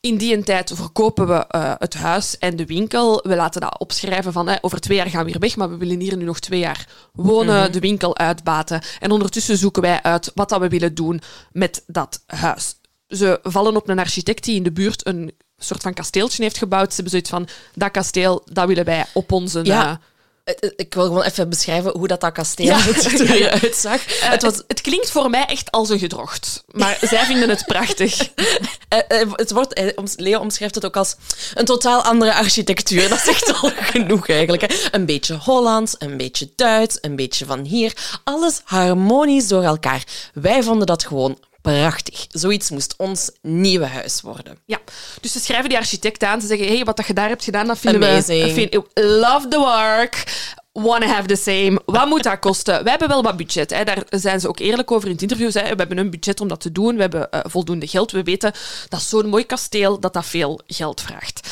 [0.00, 3.20] in die tijd verkopen we eh, het huis en de winkel.
[3.22, 5.76] We laten dat opschrijven van eh, over twee jaar gaan we hier weg, maar we
[5.76, 8.82] willen hier nu nog twee jaar wonen, de winkel uitbaten.
[9.00, 11.20] En ondertussen zoeken wij uit wat dat we willen doen
[11.52, 12.74] met dat huis.
[13.08, 16.88] Ze vallen op een architect die in de buurt een soort van kasteeltje heeft gebouwd.
[16.88, 19.60] Ze hebben zoiets van, dat kasteel, dat willen wij op onze...
[19.64, 19.90] Ja.
[19.90, 19.96] eh,
[20.44, 22.86] Eh, eh, Ik wil gewoon even beschrijven hoe dat, dat kasteel Ja.
[23.34, 24.00] eruit zag.
[24.20, 26.64] Het was het, het klinkt voor mij echt als een gedrocht.
[26.66, 28.16] Maar zij vinden het prachtig.
[29.36, 31.16] Het wordt, Leo omschrijft het ook als
[31.54, 33.08] een totaal andere architectuur.
[33.08, 34.62] Dat zegt al genoeg eigenlijk.
[34.72, 34.88] Hè.
[34.90, 37.92] Een beetje Hollands, een beetje Duits, een beetje van hier.
[38.24, 40.04] Alles harmonisch door elkaar.
[40.34, 41.38] Wij vonden dat gewoon
[41.72, 42.26] prachtig.
[42.28, 44.58] Zoiets moest ons nieuwe huis worden.
[44.66, 44.78] Ja,
[45.20, 46.40] dus ze schrijven die architect aan.
[46.40, 48.44] Ze zeggen, hey, wat dat je daar hebt gedaan, dat vinden Amazing.
[48.44, 48.52] we...
[48.52, 50.24] Vind, love the work.
[50.72, 51.80] Wanna have the same.
[51.86, 52.82] Wat moet dat kosten?
[52.82, 53.70] Wij hebben wel wat budget.
[53.70, 53.84] Hè.
[53.84, 55.52] Daar zijn ze ook eerlijk over in het interview.
[55.52, 55.62] Hè.
[55.62, 56.94] We hebben een budget om dat te doen.
[56.94, 58.10] We hebben eh, voldoende geld.
[58.10, 58.52] We weten
[58.88, 61.48] dat zo'n mooi kasteel dat dat veel geld vraagt.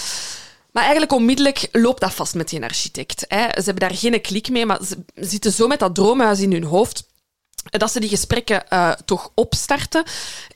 [0.73, 3.25] Maar eigenlijk onmiddellijk loopt dat vast met die architect.
[3.29, 3.43] Hè.
[3.43, 6.65] Ze hebben daar geen klik mee, maar ze zitten zo met dat droomhuis in hun
[6.65, 7.05] hoofd
[7.71, 10.05] dat ze die gesprekken eh, toch opstarten.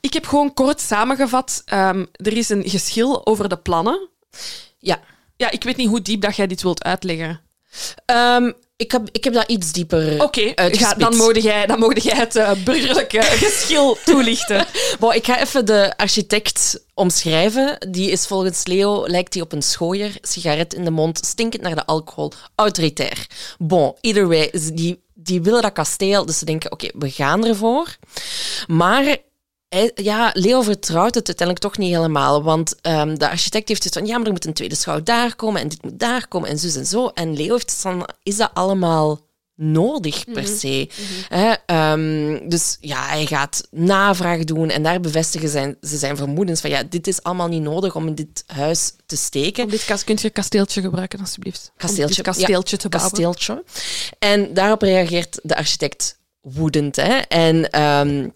[0.01, 1.63] Ik heb gewoon kort samengevat.
[1.65, 4.09] ehm, er is een geschil over de plannen.
[4.79, 5.01] Ja.
[5.37, 7.41] Ja, ik weet niet hoe diep dat jij dit wilt uitleggen.
[8.07, 10.55] Ehm, ik, heb, ik heb dat iets dieper Oké,
[10.97, 14.67] dan mogen jij, dan mogen jij het eh, burgerlijke geschil toelichten.
[14.99, 17.79] Bon, ik ga even de architect omschrijven.
[17.91, 21.75] Die is volgens Leo, lijkt hij op een schooier, sigaret in de mond, stinkend naar
[21.75, 23.27] de alcohol, autoritair.
[23.59, 27.97] Bon, either way, die, die willen dat kasteel, dus ze denken, oké, we gaan ervoor.
[28.67, 29.03] Maar
[29.69, 33.93] hij- ja, Leo vertrouwt het uiteindelijk toch niet helemaal, want ehm, de architect heeft het
[33.93, 36.49] van, ja, maar er moet een tweede schouw daar komen en dit moet daar komen
[36.49, 37.09] en zus en zo.
[37.09, 39.21] En Leo heeft van, is dat allemaal
[39.57, 40.89] nodig per se.
[41.29, 46.61] Hè, ehm, dus ja, hij gaat navraag doen en daar bevestigen zijn, ze zijn vermoedens
[46.61, 49.65] van ja, dit is allemaal niet nodig om in dit huis te steken.
[49.65, 51.71] Op dit kas kunt je kasteeltje gebruiken, alsjeblieft.
[51.73, 53.11] Om Kasteeltje, dit kasteeltje ja, te bouwen.
[53.11, 53.65] kasteeltje.
[54.19, 56.97] En daarop reageert de architect woedend.
[56.97, 57.17] Hè?
[57.19, 58.29] En ehm,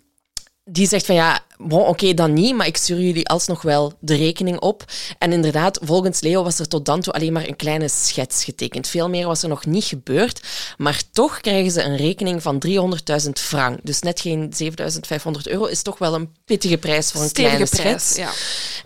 [0.72, 4.14] die zegt van ja, bon, oké, dan niet, maar ik stuur jullie alsnog wel de
[4.14, 4.84] rekening op.
[5.18, 8.88] En inderdaad, volgens Leo was er tot dan toe alleen maar een kleine schets getekend.
[8.88, 10.40] Veel meer was er nog niet gebeurd.
[10.76, 13.78] Maar toch krijgen ze een rekening van 300.000 frank.
[13.82, 17.70] Dus net geen 7.500 euro is toch wel een pittige prijs voor een Stevige kleine
[17.70, 18.16] prijs, schets.
[18.16, 18.30] ja.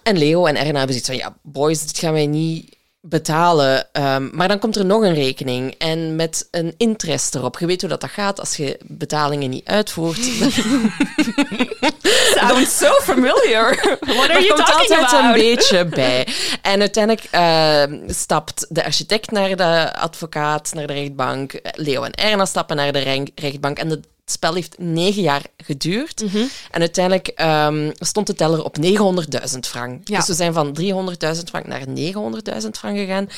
[0.02, 3.92] En Leo en Erna hebben zoiets van, ja, boys, dit gaan wij niet betalen.
[3.92, 7.58] Ehm, maar dan komt er nog een rekening en met een interest erop.
[7.58, 10.18] Je weet hoe dat, dat gaat als je betalingen niet uitvoert.
[12.34, 13.96] Sounds so familiar.
[14.00, 15.34] What are Er you komt talking altijd een about?
[15.34, 16.26] beetje bij.
[16.62, 21.60] En uiteindelijk ehm, stapt de architect naar de advocaat, naar de rechtbank.
[21.74, 23.78] Leo en Erna stappen naar de re- rechtbank.
[23.78, 23.88] En
[24.24, 26.22] het spel heeft negen jaar geduurd.
[26.24, 26.44] Mhm.
[26.70, 30.08] En uiteindelijk ehm, stond de teller op 900.000 frank.
[30.08, 30.18] Ja.
[30.18, 33.28] Dus we zijn van 300.000 frank naar 900.000 frank gegaan.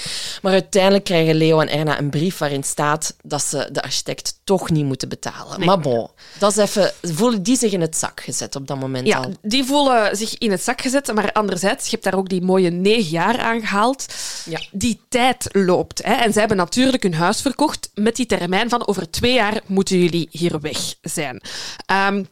[0.42, 4.70] Maar uiteindelijk krijgen Leo en Erna een brief waarin staat dat ze de architect toch
[4.70, 5.64] niet moeten betalen.
[5.64, 9.06] Maar bon, dat is even, voelen die zich in het zak gezet op dat moment
[9.06, 9.34] Ja, al.
[9.42, 12.70] die voelen zich in het zak gezet, maar anderzijds, je hebt daar ook die mooie
[12.70, 14.06] negen jaar aangehaald.
[14.44, 14.60] Ja.
[14.70, 16.02] Die tijd loopt.
[16.04, 16.12] Hè.
[16.12, 19.98] En zij hebben natuurlijk hun huis verkocht met die termijn van over twee jaar moeten
[19.98, 21.40] jullie hier weg zijn.
[21.86, 22.24] Ehm,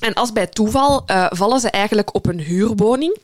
[0.00, 3.18] en als bij toeval eh, vallen ze eigenlijk op een huurwoning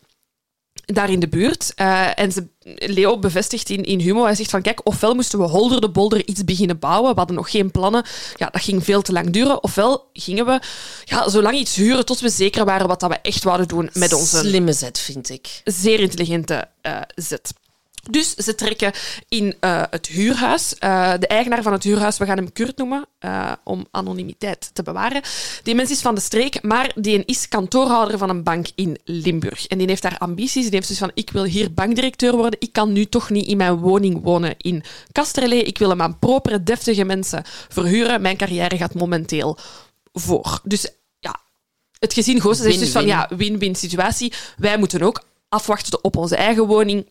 [0.84, 1.72] daar in de buurt.
[1.74, 5.44] Eh, en ze, Leo bevestigt in, in Humo, hij zegt van kijk, ofwel moesten we
[5.44, 8.04] holder de bolder iets beginnen bouwen, we hadden nog geen plannen,
[8.36, 10.60] ja, dat ging veel te lang duren, ofwel gingen we
[11.04, 13.90] ja, zo lang iets huren tot we zeker waren wat dat we echt wouden doen
[13.92, 15.60] met onze Slimme zet, vind ik.
[15.64, 17.52] zeer intelligente eh, zet.
[18.10, 18.92] Dus ze trekken
[19.28, 20.74] in eh, het huurhuis.
[20.74, 24.82] Eh, de eigenaar van het huurhuis, we gaan hem Kurt noemen, eh, om anonimiteit te
[24.82, 25.22] bewaren.
[25.62, 29.66] Die mens is van de streek, maar die is kantoorhouder van een bank in Limburg.
[29.66, 30.64] En die heeft daar ambities.
[30.64, 32.60] Die heeft dus van, ik wil hier bankdirecteur worden.
[32.60, 35.62] Ik kan nu toch niet in mijn woning wonen in Kasterlee.
[35.62, 38.20] Ik wil hem aan propere, deftige mensen verhuren.
[38.20, 39.58] Mijn carrière gaat momenteel
[40.12, 40.60] voor.
[40.62, 40.88] Dus
[41.18, 41.40] ja,
[41.98, 44.32] het gezin Goossens is dus van, ja, win-win situatie.
[44.56, 47.06] Wij moeten ook afwachten op onze eigen woning.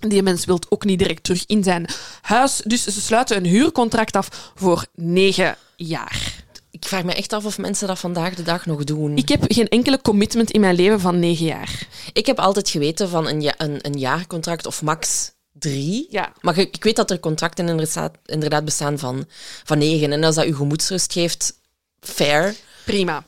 [0.00, 1.88] Die mens wil ook niet direct terug in zijn
[2.22, 2.60] huis.
[2.64, 6.44] Dus ze sluiten een huurcontract af voor negen jaar.
[6.70, 9.16] Ik vraag me echt af of mensen dat vandaag de dag nog doen.
[9.16, 11.86] Ik heb geen enkele commitment in mijn leven van negen jaar.
[12.12, 16.06] Ik heb altijd geweten van een, ja, een, een jaarcontract of max drie.
[16.10, 16.32] Ja.
[16.40, 19.24] Maar ik, ik weet dat er contracten inderdaad, inderdaad bestaan van,
[19.64, 20.12] van negen.
[20.12, 21.58] En als dat u gemoedsrust geeft,
[22.00, 22.54] fair.
[22.84, 23.24] Prima.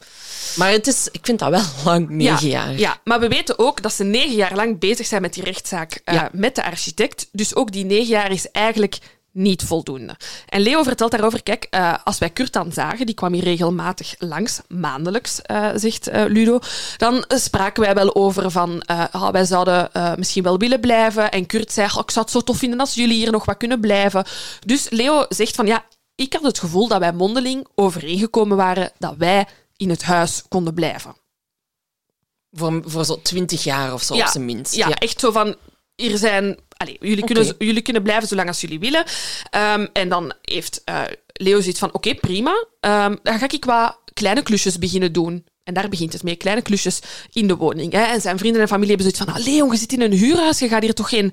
[0.58, 2.78] Maar het is, ik vind dat wel lang, negen ja, jaar.
[2.78, 6.00] Ja, maar we weten ook dat ze negen jaar lang bezig zijn met die rechtszaak
[6.04, 6.28] eh, Ja.
[6.32, 7.28] met de architect.
[7.32, 8.98] Dus ook die negen jaar is eigenlijk
[9.32, 10.16] niet voldoende.
[10.48, 14.14] En Leo vertelt daarover, kijk, uh, als wij Kurt dan zagen, die kwam hier regelmatig
[14.18, 16.58] langs, maandelijks, uh, zegt uh, Ludo,
[16.96, 21.30] dan spraken wij wel over van, oh, wij zouden misschien wel willen blijven.
[21.30, 23.56] En Kurt zei, oh, ik zou het zo tof vinden als jullie hier nog wat
[23.56, 24.24] kunnen blijven.
[24.66, 29.14] Dus Leo zegt van, ja, ik had het gevoel dat wij mondeling overeengekomen waren dat
[29.18, 29.46] wij
[29.78, 31.16] in het huis konden blijven.
[32.50, 34.74] Voor, voor zo'n twintig jaar of zo, ja, op zijn minst.
[34.74, 35.56] Ja, echt zo van,
[35.94, 36.58] hier zijn...
[36.76, 39.04] Allez, jullie, kunnen, jullie kunnen blijven zolang als jullie willen.
[39.50, 42.66] Ehm, en dan heeft eh, Leo zoiets van, oké, prima.
[42.80, 45.46] Ehm, dan ga ik wat kleine klusjes beginnen doen.
[45.64, 47.00] En daar begint het mee, kleine klusjes
[47.32, 47.92] in de woning.
[47.92, 48.02] Hè.
[48.02, 50.58] En zijn vrienden en familie hebben zoiets van, ah, Leo, je zit in een huurhuis,
[50.58, 51.32] je gaat hier toch geen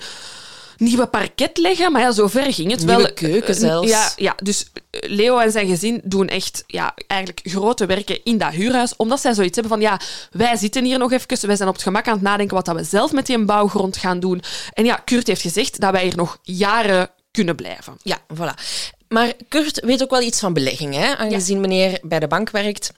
[0.77, 1.91] nieuwe parket leggen?
[1.91, 3.13] Maar ja, zover ging het Nieuwe wel.
[3.13, 3.89] keuken Eh, zelfs.
[3.89, 8.37] Ja, ja, dus eh, Leo en zijn gezin doen echt ja, eigenlijk grote werken in
[8.37, 9.99] dat huurhuis, omdat zij zoiets hebben van, ja,
[10.31, 12.75] wij zitten hier nog even, wij zijn op het gemak aan het nadenken wat dat
[12.75, 14.41] we zelf met die bouwgrond gaan doen.
[14.73, 17.97] En ja, Kurt heeft gezegd dat wij hier nog jaren kunnen blijven.
[18.01, 18.61] Ja, voilà.
[19.07, 21.15] Maar Kurt weet ook wel iets van beleggingen, hè?
[21.15, 22.91] aangezien meneer bij de bank werkt.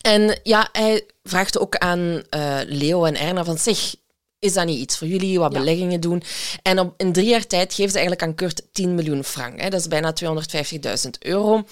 [0.00, 3.94] En ja, hij vraagt ook aan eh, Leo en Erna van zeg,
[4.38, 5.58] is dat niet iets voor jullie, wat Ja.
[5.58, 6.22] beleggingen doen?
[6.62, 9.60] En op, in drie jaar tijd geven ze eigenlijk aan Kurt 10 miljoen frank.
[9.60, 9.68] Hè?
[9.70, 11.64] Dat is bijna 250.000 euro.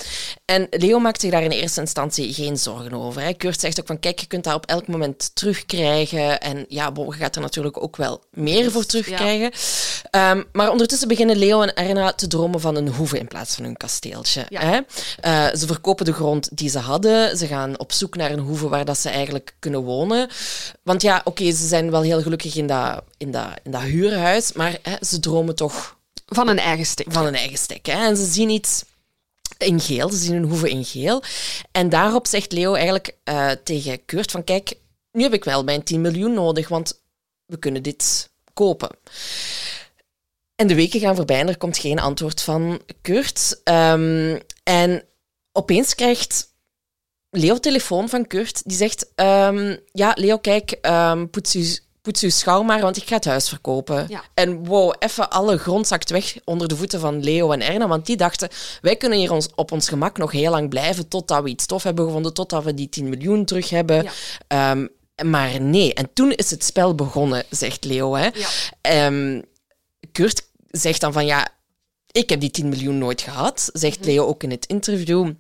[0.45, 3.23] En Leo maakt zich daar in eerste instantie geen zorgen over.
[3.23, 3.33] Hè?
[3.33, 6.41] Kurt zegt ook van, kijk, je kunt dat op elk moment terugkrijgen.
[6.41, 9.51] En ja, bon, je gaat er natuurlijk ook wel meer voor terugkrijgen.
[10.11, 13.65] Ehm, maar ondertussen beginnen Leo en Erna te dromen van een hoeve in plaats van
[13.65, 14.47] een kasteeltje.
[14.49, 14.61] Ja.
[14.61, 14.81] Hè?
[15.21, 17.37] Eh, ze verkopen de grond die ze hadden.
[17.39, 20.29] Ze gaan op zoek naar een hoeve waar dat ze eigenlijk kunnen wonen.
[20.83, 24.53] Want ja, oké, ze zijn wel heel gelukkig in dat, in dat, in dat huurhuis,
[24.53, 27.13] maar hè, ze dromen toch Van een eigen stek.
[27.13, 27.87] van een eigen stek.
[27.87, 28.07] Hè?
[28.07, 28.85] En ze zien iets
[29.59, 31.23] in geel, ze zien een hoeve in geel.
[31.73, 34.75] En daarop zegt Leo eigenlijk eh, tegen Kurt van kijk,
[35.13, 37.01] nu heb ik wel mijn 10 miljoen nodig, want
[37.47, 38.91] we kunnen dit kopen.
[40.55, 43.61] En de weken gaan voorbij en er komt geen antwoord van Kurt.
[43.65, 45.05] Ehm, en
[45.53, 46.53] opeens krijgt
[47.31, 48.63] Leo telefoon van Kurt.
[48.65, 53.15] Die zegt, ehm, ja, Leo, kijk, ehm, poets, poets uw schouw maar, want ik ga
[53.15, 54.07] het huis verkopen.
[54.09, 54.25] Ja.
[54.35, 58.07] En wow, even alle grond zakt weg onder de voeten van Leo en Erna, want
[58.07, 58.49] die dachten,
[58.81, 61.83] wij kunnen hier ons, op ons gemak nog heel lang blijven totdat we iets tof
[61.83, 64.03] hebben gevonden, totdat we die 10 miljoen terug hebben.
[64.03, 64.11] Ja.
[64.47, 64.87] Ehm,
[65.29, 68.15] maar nee, en toen is het spel begonnen, zegt Leo.
[68.15, 68.29] Hè.
[68.35, 68.49] Ja.
[68.81, 69.43] Ehm,
[70.13, 71.49] Kurt zegt dan van ja,
[72.11, 75.31] ik heb die 10 miljoen nooit gehad, zegt Leo ook in het interview.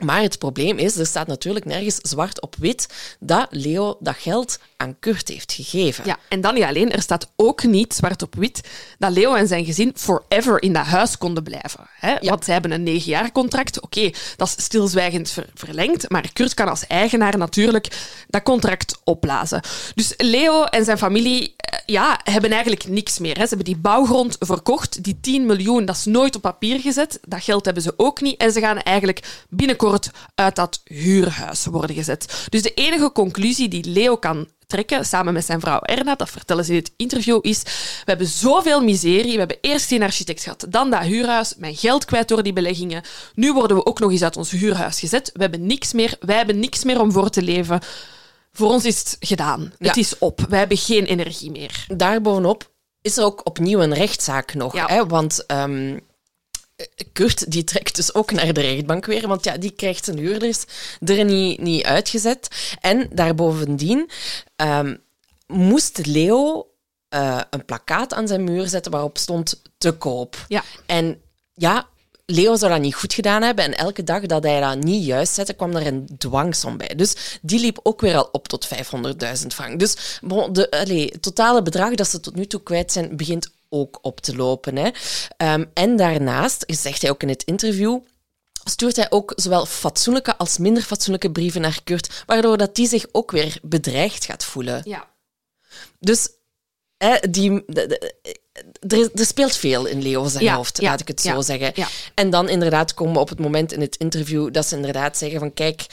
[0.00, 2.88] Maar het probleem is, er staat natuurlijk nergens zwart op wit
[3.20, 6.04] dat Leo dat geld aan Kurt heeft gegeven.
[6.06, 8.60] Ja, en dan niet alleen, er staat ook niet zwart op wit
[8.98, 11.86] dat Leo en zijn gezin forever in dat huis konden blijven.
[11.98, 12.14] Hè?
[12.20, 13.80] Want zij hebben een negen jaar contract.
[13.80, 17.88] Oké, dat is stilzwijgend ver- verlengd, maar Kurt kan als eigenaar natuurlijk
[18.28, 19.62] dat contract opblazen.
[19.94, 23.36] Dus Leo en zijn familie eh, ja, hebben eigenlijk niks meer.
[23.36, 23.42] Hè.
[23.42, 27.18] Ze hebben die bouwgrond verkocht, die 10 miljoen, dat is nooit op papier gezet.
[27.28, 29.89] Dat geld hebben ze ook niet en ze gaan eigenlijk binnenkort
[30.34, 32.46] uit dat huurhuis worden gezet.
[32.48, 36.64] Dus de enige conclusie die Leo kan trekken, samen met zijn vrouw Erna, dat vertellen
[36.64, 39.32] ze in het interview, is we hebben zoveel miserie.
[39.32, 43.02] We hebben eerst geen architect gehad, dan dat huurhuis, mijn geld kwijt door die beleggingen.
[43.34, 45.30] Nu worden we ook nog eens uit ons huurhuis gezet.
[45.34, 47.80] We hebben niks meer, wij hebben niks meer om voor te leven.
[48.52, 49.72] Voor ons is het gedaan.
[49.78, 49.86] Ja.
[49.88, 50.46] Het is op.
[50.48, 51.84] Wij hebben geen energie meer.
[51.88, 52.70] Daarbovenop
[53.02, 54.74] is er ook opnieuw een rechtszaak nog.
[54.74, 54.86] Ja.
[54.86, 55.06] Hè?
[55.06, 55.98] Want ehm,
[57.12, 60.64] Kurt die trekt dus ook naar de rechtbank weer, want ja, die krijgt zijn huurders
[61.00, 62.48] er niet, niet uitgezet.
[62.80, 64.10] En daarbovendien
[64.56, 64.96] ehm,
[65.46, 66.66] moest Leo
[67.08, 70.44] eh, een plakkaat aan zijn muur zetten waarop stond te koop.
[70.48, 70.64] Ja.
[70.86, 71.20] En
[71.54, 71.88] ja,
[72.26, 73.64] Leo zou dat niet goed gedaan hebben.
[73.64, 76.94] En elke dag dat hij dat niet juist zette, kwam er een dwangsom bij.
[76.96, 79.78] Dus die liep ook weer al op tot 500.000 frank.
[79.78, 80.66] Dus bon, de
[81.12, 84.76] het totale bedrag dat ze tot nu toe kwijt zijn, begint ook op te lopen.
[84.76, 84.90] Hè.
[85.36, 87.98] Ehm, en daarnaast, zegt hij ook in het interview,
[88.64, 93.06] stuurt hij ook zowel fatsoenlijke als minder fatsoenlijke brieven naar Kurt, waardoor dat die zich
[93.12, 94.80] ook weer bedreigd gaat voelen.
[94.84, 95.08] Ja.
[95.98, 96.28] Dus
[96.96, 98.12] hè, die, de-
[98.80, 101.40] de- er, speelt veel in Leo zijn Ja, hoofd, ja, laat ik het ja, zo
[101.40, 101.84] zeggen.
[102.14, 105.38] En dan inderdaad komen we op het moment in het interview dat ze inderdaad zeggen
[105.38, 105.86] van kijk,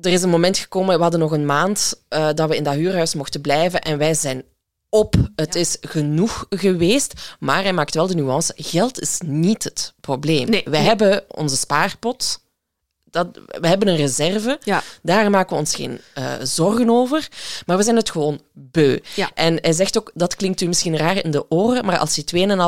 [0.00, 2.74] er is een moment gekomen, we hadden nog een maand eh, dat we in dat
[2.74, 4.44] huurhuis mochten blijven en wij zijn
[4.90, 5.14] op.
[5.36, 10.50] Het is genoeg geweest, maar hij maakt wel de nuance, geld is niet het probleem.
[10.50, 10.88] Nee, wij nee.
[10.88, 12.40] hebben onze spaarpot,
[13.10, 13.28] dat,
[13.60, 14.82] we hebben een reserve, Ja.
[15.02, 17.28] daar maken we ons geen eh, zorgen over,
[17.66, 18.98] maar we zijn het gewoon beu.
[19.14, 19.30] Ja.
[19.34, 22.24] En hij zegt ook, dat klinkt u misschien raar in de oren, maar als je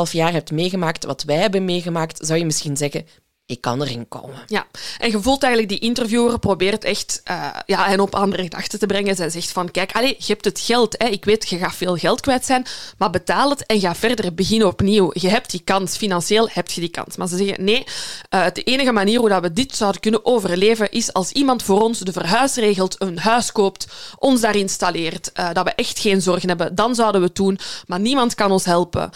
[0.06, 3.06] 2,5 jaar hebt meegemaakt wat wij hebben meegemaakt, zou je misschien zeggen,
[3.50, 4.42] ik kan erin komen.
[4.46, 4.66] Ja,
[4.98, 8.86] en je voelt eigenlijk die interviewer probeert echt uh, ja, hen op andere gedachten te
[8.86, 9.16] brengen.
[9.16, 10.94] Zij zegt van, kijk, allez, je hebt het geld.
[10.98, 11.06] Hè.
[11.06, 12.66] Ik weet, je gaat veel geld kwijt zijn,
[12.98, 14.34] maar betaal het en ga verder.
[14.34, 15.10] Begin opnieuw.
[15.12, 15.96] Je hebt die kans.
[15.96, 17.16] Financieel heb je die kans.
[17.16, 17.84] Maar ze zeggen, nee,
[18.30, 21.80] uh, de enige manier hoe dat we dit zouden kunnen overleven is als iemand voor
[21.80, 23.86] ons de verhuis regelt, een huis koopt,
[24.18, 26.74] ons daar installeert, uh, dat we echt geen zorgen hebben.
[26.74, 29.10] Dan zouden we het doen, maar niemand kan ons helpen.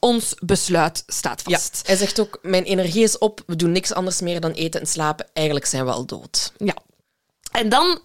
[0.00, 1.76] ons besluit staat vast.
[1.76, 4.80] Ja, hij zegt ook, mijn energie is op, we doen niks anders meer dan eten
[4.80, 5.26] en slapen.
[5.32, 6.52] Eigenlijk zijn we al dood.
[6.56, 6.74] Ja.
[7.52, 8.00] En dan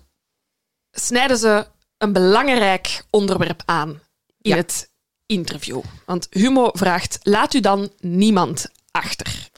[0.91, 1.65] snijden ze
[1.97, 4.01] een belangrijk onderwerp aan
[4.41, 4.89] in het
[5.25, 5.81] interview.
[6.05, 9.49] Want Humo vraagt: laat u dan niemand achter?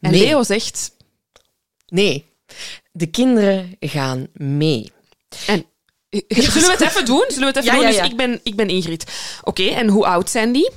[0.00, 0.20] En Nee.
[0.20, 0.90] Leo zegt:
[1.86, 2.24] Nee,
[2.92, 4.92] de kinderen gaan mee.
[5.46, 5.64] en,
[6.28, 7.24] Zullen we het even doen?
[7.28, 7.92] Zullen we het even Ja, doen?
[7.92, 9.04] ja, Dus ik ben, ik ben Ingrid.
[9.42, 10.70] Oké, en hoe oud zijn die?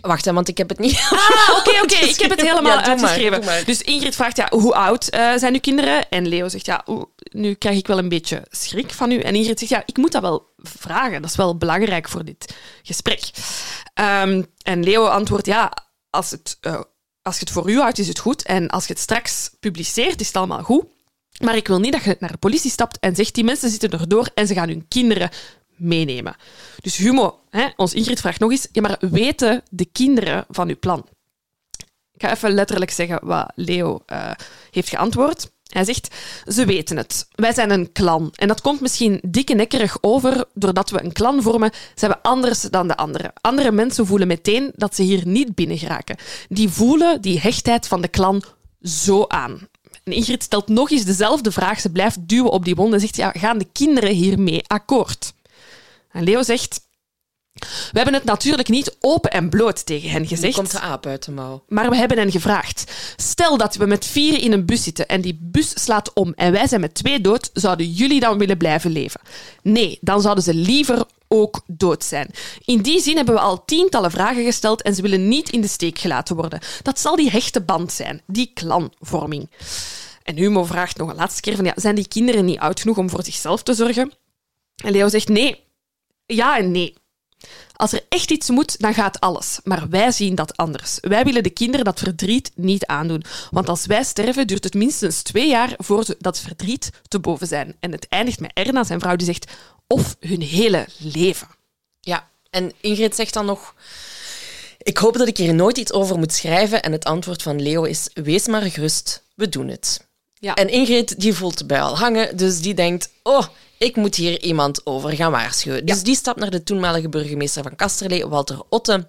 [0.00, 0.96] Wacht, hè, want ik heb het niet.
[1.10, 1.94] Ah, oké, oké.
[1.94, 3.44] Ik heb het helemaal Ja, maar, uitgeschreven.
[3.44, 3.64] maar.
[3.64, 6.08] Dus Ingrid vraagt, ja, hoe oud eh, zijn uw kinderen?
[6.08, 6.84] En Leo zegt, ja,
[7.30, 9.18] nu krijg ik wel een beetje schrik van u.
[9.20, 11.20] En Ingrid zegt, ja, ik moet dat wel vragen.
[11.22, 13.30] Dat is wel belangrijk voor dit gesprek.
[13.94, 15.72] Ehm, en Leo antwoordt, ja,
[16.10, 16.80] als het, eh,
[17.22, 18.42] als je het voor u houdt, is het goed.
[18.42, 20.84] En als je het straks publiceert, is het allemaal goed.
[21.44, 23.90] Maar ik wil niet dat je naar de politie stapt en zegt, die mensen zitten
[24.00, 25.30] erdoor en ze gaan hun kinderen
[25.80, 26.36] meenemen.
[26.80, 30.78] Dus Humo, hè, ons Ingrid vraagt nog eens, ja, maar weten de kinderen van uw
[30.78, 31.06] plan?
[32.12, 34.30] Ik ga even letterlijk zeggen wat Leo eh,
[34.70, 35.50] heeft geantwoord.
[35.70, 36.14] Hij zegt,
[36.46, 37.28] ze weten het.
[37.34, 38.32] Wij zijn een clan.
[38.34, 41.70] En dat komt misschien dikke nekkerig over doordat we een clan vormen.
[41.72, 43.32] Ze hebben anders dan de anderen.
[43.40, 46.16] Andere mensen voelen meteen dat ze hier niet binnen geraken.
[46.48, 48.42] Die voelen die hechtheid van de clan
[48.82, 49.68] zo aan.
[50.04, 51.80] Ingrid stelt nog eens dezelfde vraag.
[51.80, 55.32] Ze blijft duwen op die wond en zegt, ja, gaan de kinderen hiermee akkoord?
[56.10, 56.80] En Leo zegt,
[57.60, 60.54] we hebben het natuurlijk niet open en bloot tegen hen Nu gezegd.
[60.54, 61.64] komt de aap uit de mouw.
[61.68, 62.92] Maar we hebben hen gevraagd.
[63.16, 66.52] Stel dat we met vier in een bus zitten en die bus slaat om en
[66.52, 69.20] wij zijn met twee dood, zouden jullie dan willen blijven leven?
[69.62, 72.30] Nee, dan zouden ze liever ook dood zijn.
[72.64, 75.68] In die zin hebben we al tientallen vragen gesteld en ze willen niet in de
[75.68, 76.60] steek gelaten worden.
[76.82, 79.50] Dat zal die hechte band zijn, die clanvorming.
[80.22, 82.98] En Humo vraagt nog een laatste keer van, ja, zijn die kinderen niet oud genoeg
[82.98, 84.12] om voor zichzelf te zorgen?
[84.84, 85.68] En Leo zegt nee.
[86.34, 86.94] Ja en nee.
[87.76, 89.60] Als er echt iets moet, dan gaat alles.
[89.64, 90.98] Maar wij zien dat anders.
[91.00, 93.24] Wij willen de kinderen dat verdriet niet aandoen.
[93.50, 97.46] Want als wij sterven, duurt het minstens twee jaar voor ze dat verdriet te boven
[97.46, 97.76] zijn.
[97.80, 99.52] En het eindigt met Erna, zijn vrouw, die zegt
[99.86, 101.48] of hun hele leven.
[102.00, 103.74] Ja, en Ingrid zegt dan nog...
[104.82, 106.82] Ik hoop dat ik hier nooit iets over moet schrijven.
[106.82, 108.08] En het antwoord van Leo is...
[108.14, 110.08] Wees maar gerust, we doen het.
[110.34, 110.54] Ja.
[110.54, 113.10] En Ingrid die voelt de bui al hangen, dus die denkt...
[113.22, 113.46] Oh,
[113.80, 115.86] ik moet hier iemand over gaan waarschuwen.
[115.86, 119.08] Dus die stapt naar de toenmalige burgemeester van Kasterlee, Walter Otte.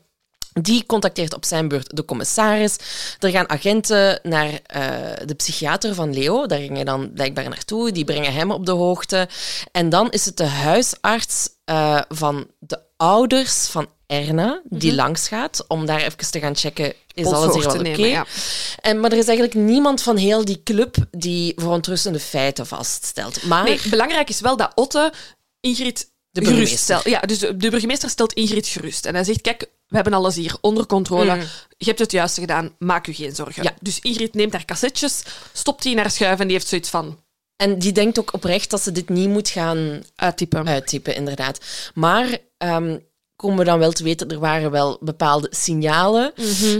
[0.61, 2.77] Die contacteert op zijn beurt de commissaris.
[3.19, 4.81] Er gaan agenten naar eh,
[5.25, 6.45] de psychiater van Leo.
[6.45, 7.91] Daar ging hij dan blijkbaar naartoe.
[7.91, 9.29] Die brengen hem op de hoogte.
[9.71, 15.85] En dan is het de huisarts eh, van de ouders van Erna die langsgaat om
[15.85, 16.93] daar even te gaan checken.
[17.13, 18.05] Is alles hier wel oké?
[18.05, 18.25] ja.
[18.81, 23.43] En, maar er is eigenlijk niemand van heel die club die verontrustende feiten vaststelt.
[23.43, 25.13] Maar Nee, belangrijk is wel dat Otte
[25.59, 26.77] Ingrid De gerust burgemeester.
[26.99, 27.03] stelt.
[27.03, 29.05] Ja, dus de de burgemeester stelt Ingrid gerust.
[29.05, 31.37] En hij zegt, kijk, we hebben alles hier onder controle.
[31.77, 33.63] Je hebt het juiste gedaan, maak u geen zorgen.
[33.63, 33.73] Ja.
[33.81, 37.19] Dus Ingrid neemt haar cassettes, stopt die in haar schuif en die heeft zoiets van
[37.55, 40.67] En die denkt ook oprecht dat ze dit niet moet gaan uittypen.
[40.67, 41.57] uittypen, inderdaad.
[41.93, 42.97] Maar ehm,
[43.41, 46.33] komen we dan wel te weten, er waren wel bepaalde signalen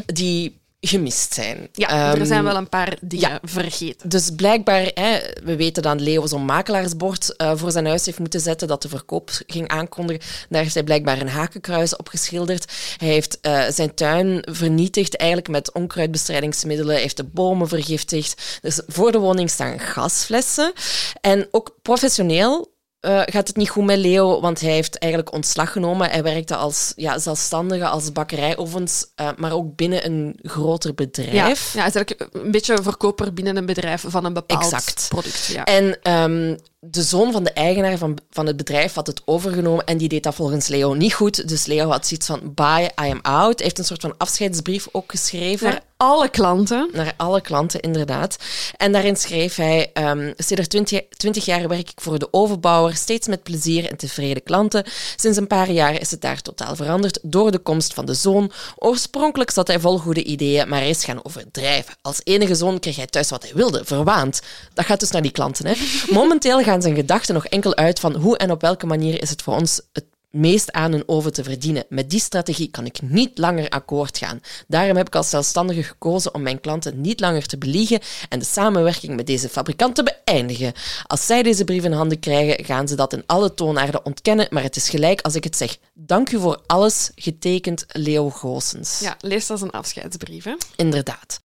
[0.06, 1.58] die gemist zijn.
[1.58, 1.68] Mhm.
[1.74, 3.40] Ja, er Ehm, zijn wel een paar dingen ja.
[3.44, 4.10] vergeten.
[4.10, 8.40] Dus blijkbaar, hè, we weten dat Leo zo'n makelaarsbord eh, voor zijn huis heeft moeten
[8.40, 10.22] zetten dat de verkoop ging aankondigen.
[10.50, 12.72] Daar heeft hij blijkbaar een hakenkruis op geschilderd.
[12.98, 16.94] Hij heeft eh, zijn tuin vernietigd, eigenlijk met onkruidbestrijdingsmiddelen.
[16.94, 18.60] Hij heeft de bomen vergiftigd.
[18.62, 20.74] Dus voor de woning staan gasflessen.
[21.22, 22.71] En ook professioneel
[23.02, 26.10] eh, gaat het niet goed met Leo, want hij heeft eigenlijk ontslag genomen.
[26.10, 31.74] Hij werkte als ja, zelfstandige, als bakkerijovens, eh, maar ook binnen een groter bedrijf.
[31.74, 35.06] ja, is eigenlijk een beetje een verkoper binnen een bedrijf van een bepaald Exact.
[35.10, 35.46] product.
[35.46, 35.64] Ja.
[35.64, 36.56] En ehm,
[36.86, 40.24] de zoon van de eigenaar van, van het bedrijf had het overgenomen en die deed
[40.24, 41.48] dat volgens Leo niet goed.
[41.48, 43.58] Dus Leo had zoiets van, bye, I am out.
[43.58, 45.70] Hij heeft een soort van afscheidsbrief ook geschreven.
[45.70, 46.90] Naar alle klanten.
[46.94, 48.38] Naar alle klanten, inderdaad.
[48.78, 53.28] En daarin schreef hij: ehm Sinds 20, 20 jaar werk ik voor de ovenbouwer, steeds
[53.28, 54.84] met plezier en tevreden klanten.
[55.16, 58.52] Sinds een paar jaar is het daar totaal veranderd door de komst van de zoon.
[58.76, 61.96] Oorspronkelijk zat hij vol goede ideeën, maar hij is gaan overdrijven.
[62.02, 64.42] Als enige zoon kreeg hij thuis wat hij wilde, verwaand.
[64.74, 65.68] Dat gaat dus naar die klanten.
[65.68, 65.74] Hè.
[66.10, 69.42] Momenteel gaan zijn gedachten nog enkel uit van hoe en op welke manier is het
[69.42, 71.86] voor ons het meest aan hun oven te verdienen.
[71.90, 74.42] Met die strategie kan ik niet langer akkoord gaan.
[74.68, 78.46] Daarom heb ik als zelfstandige gekozen om mijn klanten niet langer te beliegen en de
[78.46, 80.74] samenwerking met deze fabrikant te beëindigen.
[81.08, 84.64] Als zij deze brief in handen krijgen, gaan ze dat in alle toonaarden ontkennen, maar
[84.64, 85.78] het is gelijk als ik het zeg.
[85.94, 89.00] Dank u voor alles, getekend Leo Goossens.
[89.00, 90.44] Ja, lees dat als een afscheidsbrief.
[90.44, 90.56] Hè?
[90.76, 91.40] Inderdaad.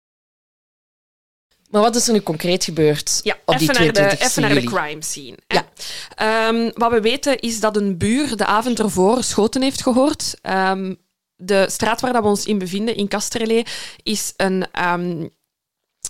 [1.74, 4.42] Maar wat is er nu concreet gebeurd Ja, op die even, naar de, 22 even
[4.42, 5.36] naar de crime scene.
[5.46, 5.66] Ja.
[6.14, 10.34] Ehm, wat we weten is dat een buur de avond ervoor schoten heeft gehoord.
[10.42, 10.94] Ehm,
[11.36, 13.66] de straat waar dat we ons in bevinden, in Casterlee,
[14.02, 15.26] is een, ehm,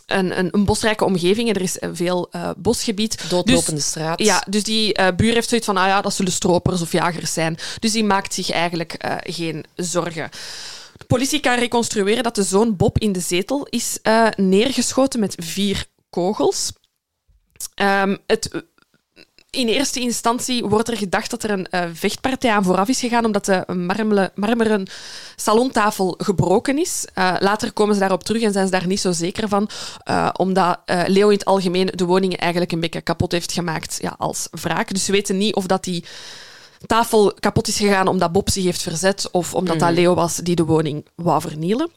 [0.07, 1.49] een, een, een bosrijke omgeving.
[1.49, 3.29] En er is eh, veel eh, bosgebied.
[3.29, 4.19] Doodlopende Dus- straat.
[4.19, 7.33] Ja, dus die eh, buur heeft zoiets van, ah ja, dat zullen stropers of jagers
[7.33, 7.59] zijn.
[7.79, 10.31] Dus die maakt zich eigenlijk geen zorgen.
[11.05, 15.35] De politie kan reconstrueren dat de zoon Bob in de zetel is eh, neergeschoten met
[15.39, 16.73] vier kogels.
[17.75, 18.65] Ehm, het,
[19.51, 23.25] in eerste instantie wordt er gedacht dat er een eh, vechtpartij aan vooraf is gegaan
[23.25, 23.65] omdat de
[24.35, 24.87] marmeren
[25.37, 27.07] salontafel gebroken is.
[27.15, 29.69] Eh, later komen ze daarop terug en zijn ze daar niet zo zeker van,
[30.37, 34.49] omdat Leo in het algemeen de woningen eigenlijk een beetje kapot heeft gemaakt ja, als
[34.51, 34.93] wraak.
[34.93, 36.05] Dus ze weten niet of dat die
[36.87, 40.57] tafel kapot is gegaan omdat Bob zich heeft verzet of omdat dat Leo was die
[40.57, 41.91] de woning wou vernielen.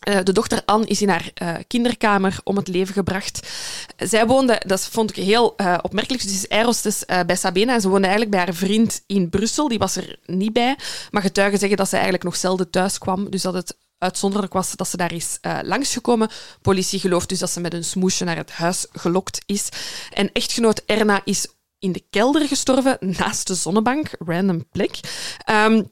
[0.00, 3.48] Eh, de dochter Anne is in haar eh, kinderkamer om het leven gebracht.
[3.96, 7.88] Zij woonde, dat vond ik heel eh, opmerkelijk, ze is eh, bij Sabena en ze
[7.88, 9.68] woonde eigenlijk bij haar vriend in Brussel.
[9.68, 10.76] Die was er niet bij,
[11.10, 14.72] maar getuigen zeggen dat ze eigenlijk nog zelden thuis kwam, dus dat het uitzonderlijk was
[14.76, 16.28] dat ze daar is eh, langsgekomen.
[16.62, 19.68] Politie gelooft dus dat ze met een smoesje naar het huis gelokt is.
[20.12, 21.46] En echtgenoot Erna is
[21.86, 25.00] in de kelder gestorven, naast de zonnebank, random plek.
[25.44, 25.82] Ehm,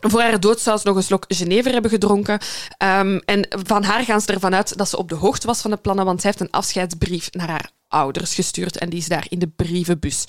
[0.00, 2.38] voor haar dood zou ze nog een slok Genever hebben gedronken.
[2.76, 5.70] Ehm, en van haar gaan ze ervan uit dat ze op de hoogte was van
[5.70, 9.26] de plannen, want zij heeft een afscheidsbrief naar haar ouders gestuurd en die is daar
[9.28, 10.24] in de brievenbus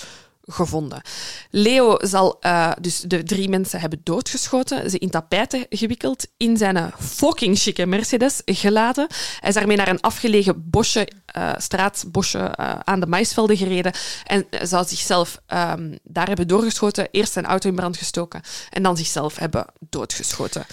[0.46, 1.02] gevonden.
[1.50, 6.92] Leo zal eh, dus de drie mensen hebben doodgeschoten, ze in tapijten gewikkeld, in zijn
[7.00, 9.08] fucking chique Mercedes geladen.
[9.40, 14.46] Hij is daarmee naar een afgelegen bosje, eh, straatbosje eh, aan de maisvelden gereden en
[14.62, 19.36] zou zichzelf ehm, daar hebben doorgeschoten, eerst zijn auto in brand gestoken en dan zichzelf
[19.36, 20.66] hebben doodgeschoten.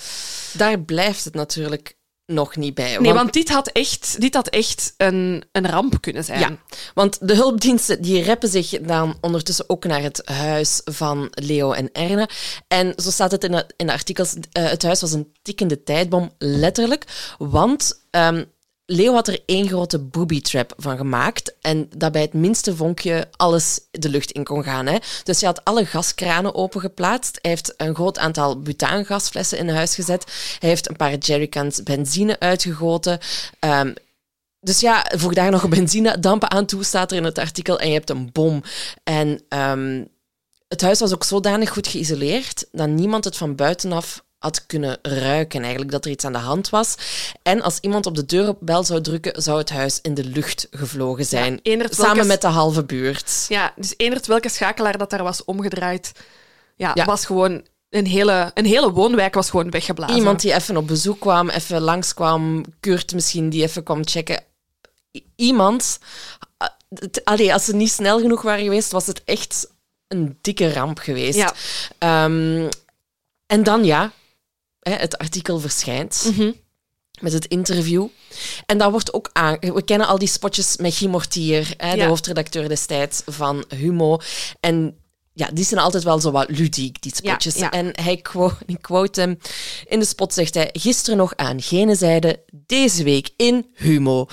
[0.52, 1.98] Daar blijft het natuurlijk
[2.30, 2.98] nog niet bij.
[2.98, 6.40] Nee, want dit had echt, dit had echt een, een ramp kunnen zijn.
[6.40, 6.56] Ja,
[6.94, 11.92] want de hulpdiensten die reppen zich dan ondertussen ook naar het huis van Leo en
[11.92, 12.28] Erne.
[12.68, 15.82] En zo staat het in de, in de artikels, eh, het huis was een tikkende
[15.82, 17.04] tijdbom, letterlijk.
[17.38, 18.44] Want ehm,
[18.92, 23.28] Leo had er één grote booby trap van gemaakt en dat bij het minste vonkje
[23.36, 24.86] alles de lucht in kon gaan.
[24.86, 24.96] Hè.
[25.24, 27.38] Dus hij had alle gaskranen opengeplaatst.
[27.42, 30.24] Hij heeft een groot aantal butaangasflessen in huis gezet.
[30.58, 33.18] Hij heeft een paar jerrycans benzine uitgegoten.
[33.58, 33.94] Ehm,
[34.60, 37.78] dus ja, voeg daar nog benzinedampen aan toe, staat er in het artikel.
[37.80, 38.62] En je hebt een bom.
[39.04, 40.04] En ehm,
[40.68, 45.60] het huis was ook zodanig goed geïsoleerd dat niemand het van buitenaf had kunnen ruiken,
[45.60, 46.94] eigenlijk, dat er iets aan de hand was.
[47.42, 51.24] En als iemand op de deurbel zou drukken, zou het huis in de lucht gevlogen
[51.24, 51.60] zijn.
[51.62, 53.46] Ja, samen met de halve buurt.
[53.48, 56.12] Ja, dus eenderd welke schakelaar dat daar was omgedraaid,
[56.76, 57.04] ja, Ja.
[57.04, 57.66] was gewoon...
[57.90, 60.16] Een hele, een hele woonwijk was gewoon weggeblazen.
[60.16, 64.42] Iemand die even op bezoek kwam, even langskwam, Kurt misschien, die even kwam checken.
[65.16, 65.98] I- Iemand...
[66.88, 69.68] het- Allee, als ze niet snel genoeg waren geweest, was het echt
[70.08, 71.38] een dikke ramp geweest.
[71.38, 71.52] Ja.
[71.98, 72.68] Ehm,
[73.46, 74.12] en dan ja,
[74.90, 76.50] hè, het artikel verschijnt Mhm.
[77.20, 78.06] met het interview.
[78.66, 79.56] En dat wordt ook aan.
[79.60, 84.18] We kennen al die spotjes met Guy Mortier, hè, de hoofdredacteur destijds van Humo.
[84.60, 84.94] En
[85.32, 87.54] ja, die zijn altijd wel zo wat ludiek, die spotjes.
[87.54, 87.70] ja.
[87.70, 89.38] En hij quote, ik quote hem.
[89.86, 94.26] In de spot zegt hij: Gisteren nog aan gene zijde, deze week in Humo.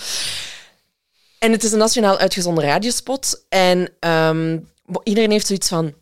[1.39, 3.43] En het is een nationaal uitgezonden radiospot.
[3.49, 4.59] En ehm,
[5.03, 5.93] iedereen heeft zoiets van.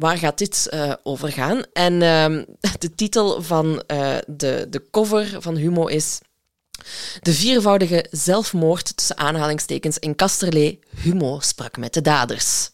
[0.00, 1.62] Waar gaat dit eh, over gaan?
[1.72, 2.44] En ehm,
[2.78, 6.20] de titel van eh, de, de cover van Humo is
[7.20, 10.78] De viervoudige zelfmoord tussen aanhalingstekens in Kasterlee.
[11.02, 12.70] Humo sprak met de daders.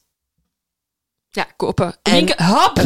[1.29, 1.97] Ja, kopen.
[2.03, 2.79] En- Winkel, hop,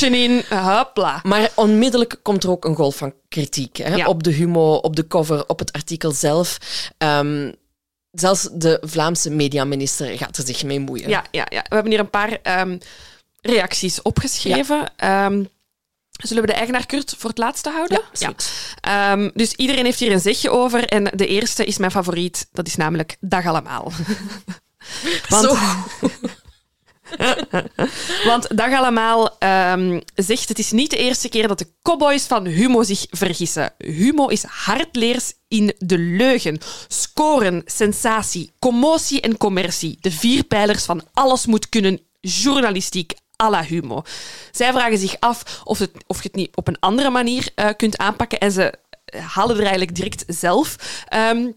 [0.00, 0.42] in.
[0.48, 1.20] Hopla.
[1.22, 3.94] Maar onmiddellijk komt er ook een golf van kritiek hè?
[3.94, 4.06] Ja.
[4.06, 6.58] op de Humo, op de cover, op het artikel zelf.
[6.98, 7.52] Ehm,
[8.10, 11.08] zelfs de Vlaamse mediaminister gaat er zich mee moeien.
[11.08, 11.62] Ja, ja, ja.
[11.68, 12.78] We hebben hier een paar ehm,
[13.40, 14.92] reacties opgeschreven.
[14.96, 15.44] Ehm,
[16.22, 18.00] zullen we de eigenaar Kurt voor het laatste houden?
[18.12, 18.32] Ja.
[18.80, 20.84] Ehm, dus iedereen heeft hier een zegje over.
[20.84, 22.48] En de eerste is mijn favoriet.
[22.52, 23.92] Dat is namelijk Dag Allemaal.
[25.28, 25.56] Want, Zo.
[28.30, 30.48] want Dag Allemaal ehm, zegt...
[30.48, 33.72] Het is niet de eerste keer dat de cowboys van Humo zich vergissen.
[33.78, 36.58] Humo is hardleers in de leugen.
[36.88, 39.96] Scoren, sensatie, commotie en commercie.
[40.00, 42.00] De vier pijlers van alles moet kunnen.
[42.20, 44.02] Journalistiek, à la Humo.
[44.50, 47.98] Zij vragen zich af of, of je het niet op een andere manier uh, kunt
[47.98, 48.74] aanpakken en ze
[49.16, 50.76] halen er eigenlijk direct zelf...
[51.14, 51.56] Um,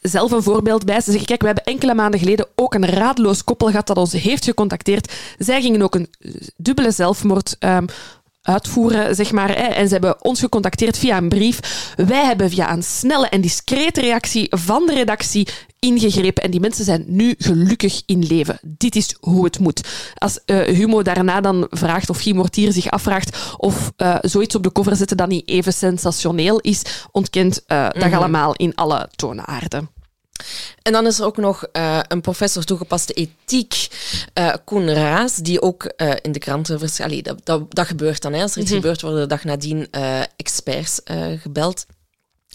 [0.00, 1.00] zelf een voorbeeld bij.
[1.00, 4.12] Ze zeggen, kijk, we hebben enkele maanden geleden ook een raadloos koppel gehad dat ons
[4.12, 5.12] heeft gecontacteerd.
[5.38, 6.10] Zij gingen ook een
[6.56, 7.86] dubbele zelfmoord um,
[8.42, 9.48] uitvoeren, zeg maar.
[9.48, 9.54] Hè.
[9.54, 11.92] En ze hebben ons gecontacteerd via een brief.
[11.96, 16.42] Wij hebben via een snelle en discrete reactie van de redactie ingegrepen.
[16.42, 18.58] En die mensen zijn nu gelukkig in leven.
[18.62, 19.80] Dit is hoe het moet.
[20.14, 24.62] Als uh, Humo daarna dan vraagt, of Guy Mortier zich afvraagt of uh, zoiets op
[24.62, 29.08] de cover zetten dat niet even sensationeel is, ontkent uh, dat mm allemaal in alle
[29.16, 29.88] toonaarden.
[30.82, 33.88] En dan is er ook nog uh, een professor toegepaste ethiek,
[34.38, 37.24] uh, Koen Raas, die ook uh, in de kranten verschijnt.
[37.24, 38.32] Dat, dat, dat, gebeurt dan.
[38.32, 38.42] Hè.
[38.42, 38.82] Als er iets mm -hmm.
[38.82, 39.90] gebeurt, worden de dag nadien
[40.36, 41.00] experts
[41.40, 41.86] gebeld.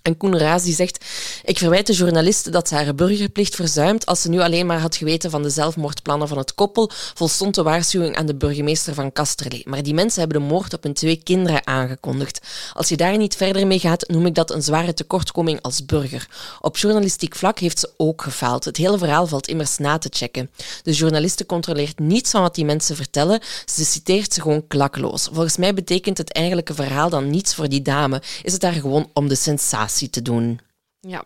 [0.02, 1.06] En Koen die zegt,
[1.44, 4.96] ik verwijt de journalist dat ze haar burgerplicht verzuimt als ze nu alleen maar had
[4.96, 9.62] geweten van de zelfmoordplannen van het koppel, volstond de waarschuwing aan de burgemeester van Kasterlee.
[9.66, 12.40] Maar die mensen hebben de moord op hun twee kinderen aangekondigd.
[12.74, 16.28] Als je daar niet verder mee gaat, noem ik dat een zware tekortkoming als burger.
[16.62, 18.66] Op journalistiek vlak heeft ze ook gefaald.
[18.66, 20.50] Het hele verhaal valt immers na te checken.
[20.84, 25.24] De journaliste controleert niets van wat die mensen vertellen, ze citeert ze gewoon klakloos.
[25.24, 28.22] Volgens mij betekent het eigenlijke verhaal dan niets voor die dame.
[28.44, 30.60] Is het daar gewoon om de sensatie te doen.
[31.00, 31.24] Ja.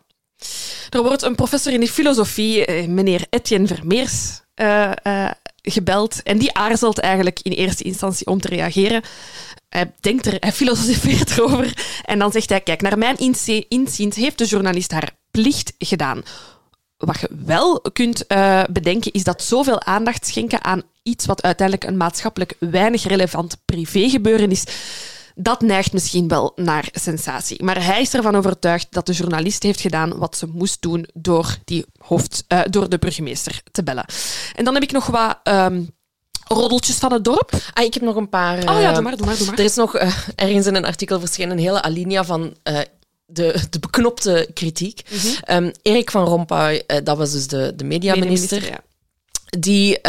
[0.90, 5.32] Er wordt een professor in de filosofie, eh, meneer Etienne Vermeers, uh, uh,
[5.62, 6.24] gebeld.
[6.24, 9.02] En die aarzelt eigenlijk in eerste instantie om te reageren.
[9.70, 12.02] Hij denkt er, hij filosofeert erover.
[12.06, 13.18] En dan zegt hij, kijk, naar mijn
[13.68, 16.24] inziens heeft de journalist haar plicht gedaan.
[16.98, 18.28] Wat je wel kunt
[18.70, 24.52] bedenken, is dat zoveel aandacht schenken aan iets wat uiteindelijk een maatschappelijk weinig relevant privégebeuren
[24.52, 24.64] is,
[25.36, 27.64] dat neigt misschien wel naar sensatie.
[27.64, 31.58] Maar hij is ervan overtuigd dat de journalist heeft gedaan wat ze moest doen door,
[31.66, 34.06] die hoofd, uh, door de burgemeester te bellen.
[34.56, 35.40] En dan heb ik nog wat.
[35.44, 35.90] Um,
[36.48, 37.52] roddeltjes van het dorp.
[37.74, 38.64] Ah, ik heb nog een paar.
[38.64, 39.58] Uh, oh ja, doe maar, doe maar, doe maar.
[39.58, 42.56] Er is nog uh, ergens in een artikel verschenen een hele alinea van
[43.26, 45.02] de, de beknopte kritiek.
[45.10, 45.64] Mm -hmm.
[45.64, 48.80] um, Erik van Rompuy, dat was dus de, de mediaminister, Media
[49.46, 49.60] ja.
[49.60, 50.02] die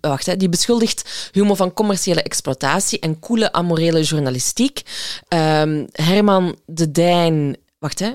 [0.00, 4.82] wacht, hè, die beschuldigt Humo van commerciële exploitatie en koele amorele journalistiek.
[5.28, 8.10] Um, Herman de Dijn, wacht hè,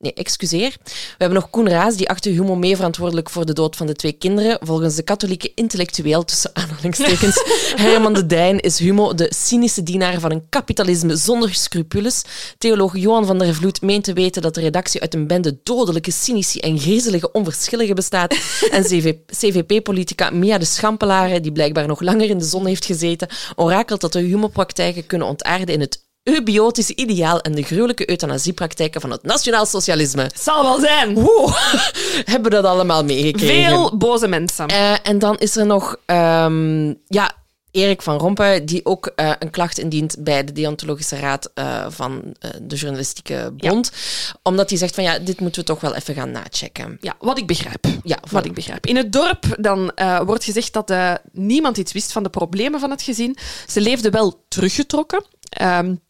[0.00, 0.76] Nee, excuseer.
[0.84, 3.94] We hebben nog Koen Raas, die achter Humo mee verantwoordelijk voor de dood van de
[3.94, 4.58] twee kinderen.
[4.60, 7.44] Volgens de katholieke intellectueel, tussen aanhalingstekens,
[7.86, 12.22] Herman de Dijn, is Humo de cynische dienaar van een kapitalisme zonder scrupules.
[12.58, 16.10] Theoloog Johan van der Vloed meent te weten dat de redactie uit een bende dodelijke,
[16.10, 18.36] cynici en griezelige onverschilligen bestaat.
[18.70, 18.82] En
[19.26, 24.12] CVP-politica Mia de Schampelaren, die blijkbaar nog langer in de zon heeft gezeten, orakelt dat
[24.12, 29.66] de Humo-praktijken kunnen ontaarden in het eubiotische ideaal en de gruwelijke euthanasiepraktijken van het nationaal
[29.66, 30.30] socialisme.
[30.34, 31.14] Zal wel zijn.
[31.14, 31.54] Wow.
[32.32, 33.64] Hebben we dat allemaal meegekregen.
[33.64, 34.70] Veel boze mensen.
[34.70, 35.96] Uh, en dan is er nog...
[36.06, 37.38] Um, ja,
[37.70, 42.22] Erik van Rompuy, die ook uh, een klacht indient bij de Deontologische Raad uh, van
[42.24, 43.90] uh, de Journalistieke Bond.
[43.92, 44.38] Ja.
[44.42, 46.98] Omdat hij zegt van ja, dit moeten we toch wel even gaan nachecken.
[47.00, 47.86] Ja, wat ik begrijp.
[48.02, 48.86] Ja, wat ik begrijp.
[48.86, 49.92] In het dorp dan
[50.24, 50.92] wordt gezegd dat
[51.32, 53.36] niemand iets wist van de problemen van het gezin.
[53.66, 55.24] Ze leefden wel teruggetrokken.
[55.62, 56.00] Um,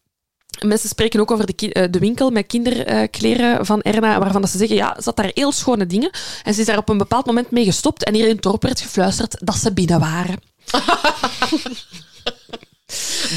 [0.59, 4.75] Mensen spreken ook over de, eh, de winkel met kinderkleren van Erna, waarvan ze zeggen,
[4.75, 6.11] ja, ze had daar heel schone dingen.
[6.43, 8.61] En ze is daar op een bepaald moment mee gestopt en hier in het dorp
[8.61, 10.39] werd gefluisterd dat ze binnen waren.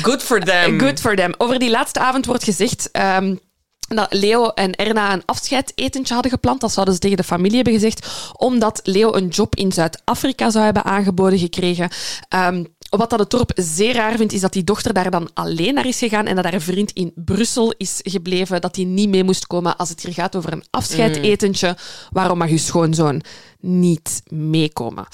[0.02, 0.80] Good for them.
[0.80, 1.34] Good for them.
[1.38, 2.88] Over die laatste avond wordt gezegd...
[2.92, 3.40] Um,
[3.88, 6.60] dat Leo en Erna een afscheidetentje hadden gepland.
[6.60, 8.06] Dat zouden ze tegen de familie hebben gezegd.
[8.36, 11.90] Omdat Leo een job in Zuid-Afrika zou hebben aangeboden gekregen.
[12.28, 15.74] Um, wat dat het dorp zeer raar vindt, is dat die dochter daar dan alleen
[15.74, 19.24] naar is gegaan en dat haar vriend in Brussel is gebleven, dat hij niet mee
[19.24, 21.76] moest komen als het hier gaat over een afscheidetentje.
[22.10, 23.22] Waarom mag uw schoonzoon
[23.60, 25.06] niet meekomen?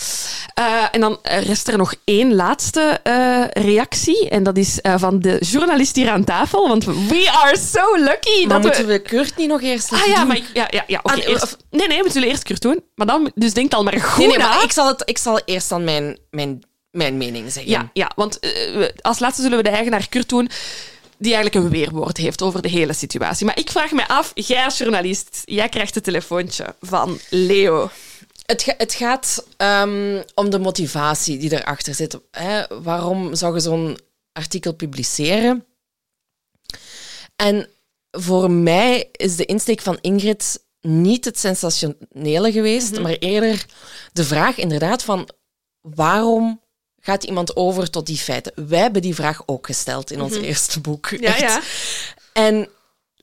[0.58, 4.28] Uh, en dan rest er nog één laatste uh, reactie.
[4.28, 6.68] En dat is uh, van de journalist hier aan tafel.
[6.68, 8.46] Want we are so lucky.
[8.46, 8.92] Maar dat moeten we...
[8.92, 11.38] we Kurt niet nog eerst ah, ja, maar ik, ja, ja, ja, okay,
[11.70, 12.82] Nee, nee, we zullen eerst Kurt doen.
[12.94, 15.40] Maar dan, dus denk al maar goed nee, nee, maar ik zal, het, ik zal
[15.44, 17.72] eerst dan mijn, mijn mijn mening zeggen.
[17.72, 20.50] Ja, ja want uh, als laatste zullen we de eigenaar Kurt doen
[21.20, 23.46] die eigenlijk een weerwoord heeft over de hele situatie.
[23.46, 27.90] Maar ik vraag me af, jij als journalist, jij krijgt het telefoontje van Leo.
[28.46, 32.18] Het, ga, het gaat um, om de motivatie die erachter zit.
[32.30, 32.62] Hè?
[32.82, 33.98] Waarom zou je zo'n
[34.32, 35.64] artikel publiceren?
[37.36, 37.68] En
[38.10, 43.02] voor mij is de insteek van Ingrid niet het sensationele geweest, mm -hmm.
[43.02, 43.66] maar eerder
[44.12, 45.28] de vraag inderdaad van
[45.80, 46.60] waarom
[47.00, 48.52] gaat iemand over tot die feiten?
[48.68, 50.46] Wij hebben die vraag ook gesteld in ons mm -hmm.
[50.46, 51.08] eerste boek.
[51.20, 51.60] Ja, ja.
[52.32, 52.68] En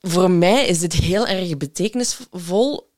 [0.01, 2.89] voor mij is dit heel erg betekenisvol,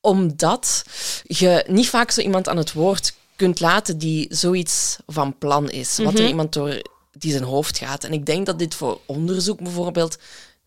[0.00, 0.84] omdat
[1.22, 5.98] je niet vaak zo iemand aan het woord kunt laten die zoiets van plan is.
[5.98, 6.82] Wat er iemand door
[7.18, 8.04] die zijn hoofd gaat.
[8.04, 10.18] En ik denk dat dit voor onderzoek bijvoorbeeld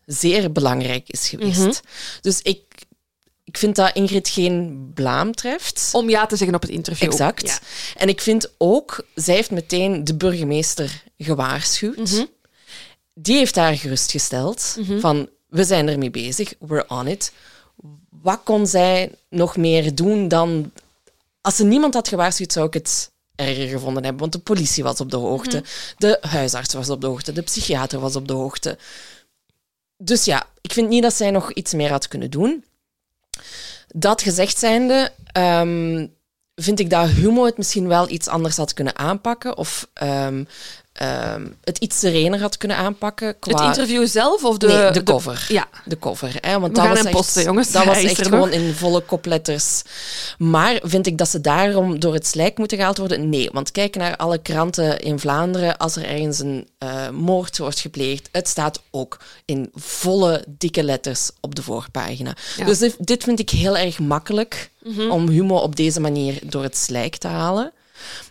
[0.06, 1.80] zeer belangrijk is geweest.
[2.20, 2.62] Dus ik,
[3.48, 5.90] ik vind dat Ingrid geen blaam treft.
[5.92, 7.10] Om ja te zeggen op het interview.
[7.10, 7.46] Exact.
[7.46, 7.58] Ja.
[7.96, 11.96] En ik vind ook, zij heeft meteen de burgemeester gewaarschuwd.
[11.96, 12.24] Mhm.
[13.14, 17.32] Die heeft haar gerustgesteld van, we zijn ermee bezig, we're on it.
[18.10, 20.72] Wat kon zij nog meer doen dan...
[21.40, 24.20] Als ze niemand had gewaarschuwd, zou ik het erger gevonden hebben.
[24.20, 25.62] Want de politie was op de hoogte,
[25.96, 28.78] de huisarts was op de hoogte, de psychiater was op de hoogte.
[29.96, 32.64] Dus ja, ik vind niet dat zij nog iets meer had kunnen doen.
[33.88, 36.06] Dat gezegd zijnde, ehm,
[36.54, 39.56] vind ik dat Humo het misschien wel iets anders had kunnen aanpakken.
[39.56, 40.44] Of ehm,
[40.98, 43.38] ehm, het iets serener had kunnen aanpakken.
[43.38, 43.52] Qua...
[43.66, 44.66] Het interview zelf of de...
[44.66, 45.46] nee, de cover.
[45.48, 45.66] ja.
[45.84, 46.34] De cover.
[46.40, 47.70] Hè, want We dat gaan was echt, posten, jongens.
[47.72, 49.82] Dat was echt gewoon in volle kopletters.
[50.38, 53.28] Maar vind ik dat ze daarom door het slijk moeten gehaald worden?
[53.28, 55.76] Nee, want kijk naar alle kranten in Vlaanderen.
[55.76, 61.30] Als er ergens een eh, moord wordt gepleegd, het staat ook in volle dikke letters
[61.40, 62.36] op de voorpagina.
[62.56, 62.64] Ja.
[62.64, 65.10] Dus dit, dit vind ik heel erg makkelijk Mhm.
[65.10, 67.72] om Humo op deze manier door het slijk te halen.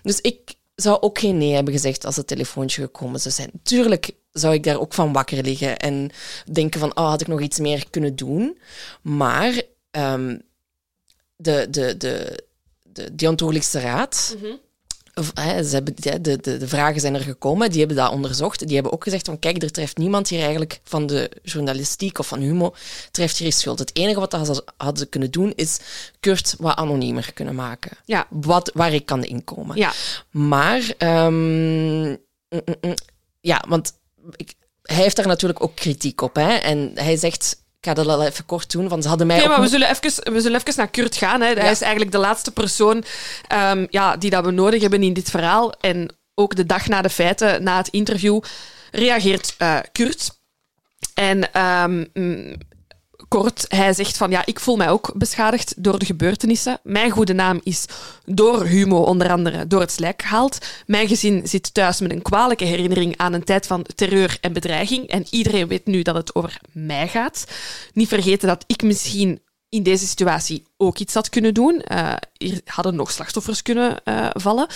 [0.03, 0.39] Dus ik
[0.81, 3.51] zou ook geen nee hebben gezegd als het telefoontje gekomen zou zijn.
[3.63, 6.09] Tuurlijk zou ik daar ook van wakker liggen en
[6.51, 8.57] denken van, oh, had ik nog iets meer kunnen doen?
[9.01, 9.61] Maar
[9.91, 10.37] ehm,
[11.35, 12.43] de, de, de,
[12.83, 14.57] de deontologische raad, of,
[15.33, 18.65] hè, ze hebben, de, de, de, vragen zijn er gekomen, die hebben dat onderzocht.
[18.65, 22.27] Die hebben ook gezegd van, kijk, er treft niemand hier eigenlijk van de journalistiek of
[22.27, 22.73] van Humo,
[23.11, 23.79] treft hier schuld.
[23.79, 25.79] Het enige wat ze hadden kunnen doen, is
[26.19, 27.97] Kurt wat anoniemer kunnen maken.
[28.05, 28.27] Ja.
[28.29, 29.77] Wat, waar ik kan inkomen.
[29.77, 29.91] Ja.
[30.31, 32.17] Maar, ehm, mm,
[32.49, 32.95] mm, mm,
[33.41, 33.93] ja, want
[34.35, 36.35] ik, hij heeft daar natuurlijk ook kritiek op.
[36.35, 36.55] Hè?
[36.55, 39.49] En hij zegt, ga dat al even kort doen, want ze hadden mij Ja, ook
[39.49, 41.41] maar we zullen even, we zullen even naar Kurt gaan.
[41.41, 41.47] Hè.
[41.53, 41.69] Hij Ja.
[41.69, 43.03] is eigenlijk de laatste persoon
[43.47, 45.73] ehm, ja, die dat we nodig hebben in dit verhaal.
[45.79, 48.39] En ook de dag na de feiten, na het interview,
[48.91, 50.35] reageert eh, Kurt.
[51.13, 52.55] En ehm, mm,
[53.27, 56.79] kort, hij zegt van ja, ik voel mij ook beschadigd door de gebeurtenissen.
[56.83, 57.85] Mijn goede naam is
[58.25, 60.57] door Humo onder andere door het slijk gehaald.
[60.85, 65.07] Mijn gezin zit thuis met een kwalijke herinnering aan een tijd van terreur en bedreiging.
[65.07, 67.45] En iedereen weet nu dat het over mij gaat.
[67.93, 71.81] Niet vergeten dat ik misschien in deze situatie ook iets had kunnen doen.
[71.81, 74.67] Eh, hier hadden nog slachtoffers kunnen eh, vallen.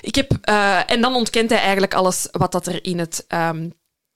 [0.00, 3.68] Ik heb, eh, en dan ontkent hij eigenlijk alles wat dat er in het ehm,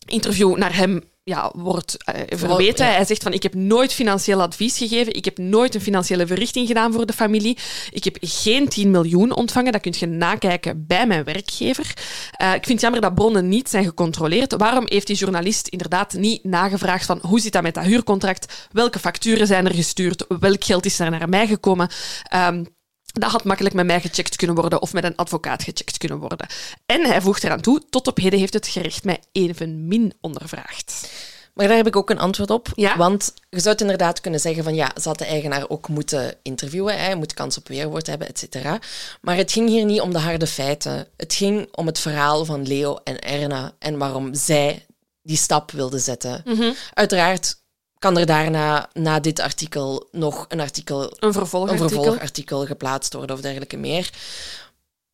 [0.07, 2.87] interview naar hem ja, wordt eh, verweten.
[2.87, 2.93] ja.
[2.93, 5.15] Hij zegt van, ik heb nooit financieel advies gegeven.
[5.15, 7.59] Ik heb nooit een financiële verrichting gedaan voor de familie.
[7.91, 9.73] Ik heb geen 10 miljoen ontvangen.
[9.73, 11.95] Dat kun je nakijken bij mijn werkgever.
[12.31, 14.53] Eh, ik vind het jammer dat bronnen niet zijn gecontroleerd.
[14.57, 18.69] Waarom heeft die journalist inderdaad niet nagevraagd van hoe zit dat met dat huurcontract?
[18.73, 20.25] Welke facturen zijn er gestuurd?
[20.41, 21.89] Welk geld is er naar mij gekomen?
[22.23, 22.65] Ehm,
[23.13, 26.47] dat had makkelijk met mij gecheckt kunnen worden of met een advocaat gecheckt kunnen worden.
[26.87, 31.09] En hij voegt eraan toe, tot op heden heeft het gerecht mij evenmin ondervraagd.
[31.55, 32.69] Maar daar heb ik ook een antwoord op.
[32.75, 32.97] Ja?
[32.97, 36.35] Want je zou het inderdaad kunnen zeggen van ja, ze had de eigenaar ook moeten
[36.43, 36.99] interviewen.
[36.99, 38.79] Hij moet kans op weerwoord hebben, et cetera.
[39.21, 41.07] Maar het ging hier niet om de harde feiten.
[41.17, 44.87] Het ging om het verhaal van Leo en Erna en waarom zij
[45.23, 46.43] die stap wilden zetten.
[46.45, 46.73] Mhm.
[46.95, 47.60] Uiteraard
[48.01, 51.89] kan er daarna, na dit artikel, nog een artikel Een een vervolgartikel.
[51.89, 54.11] vervolgartikel geplaatst worden of dergelijke meer.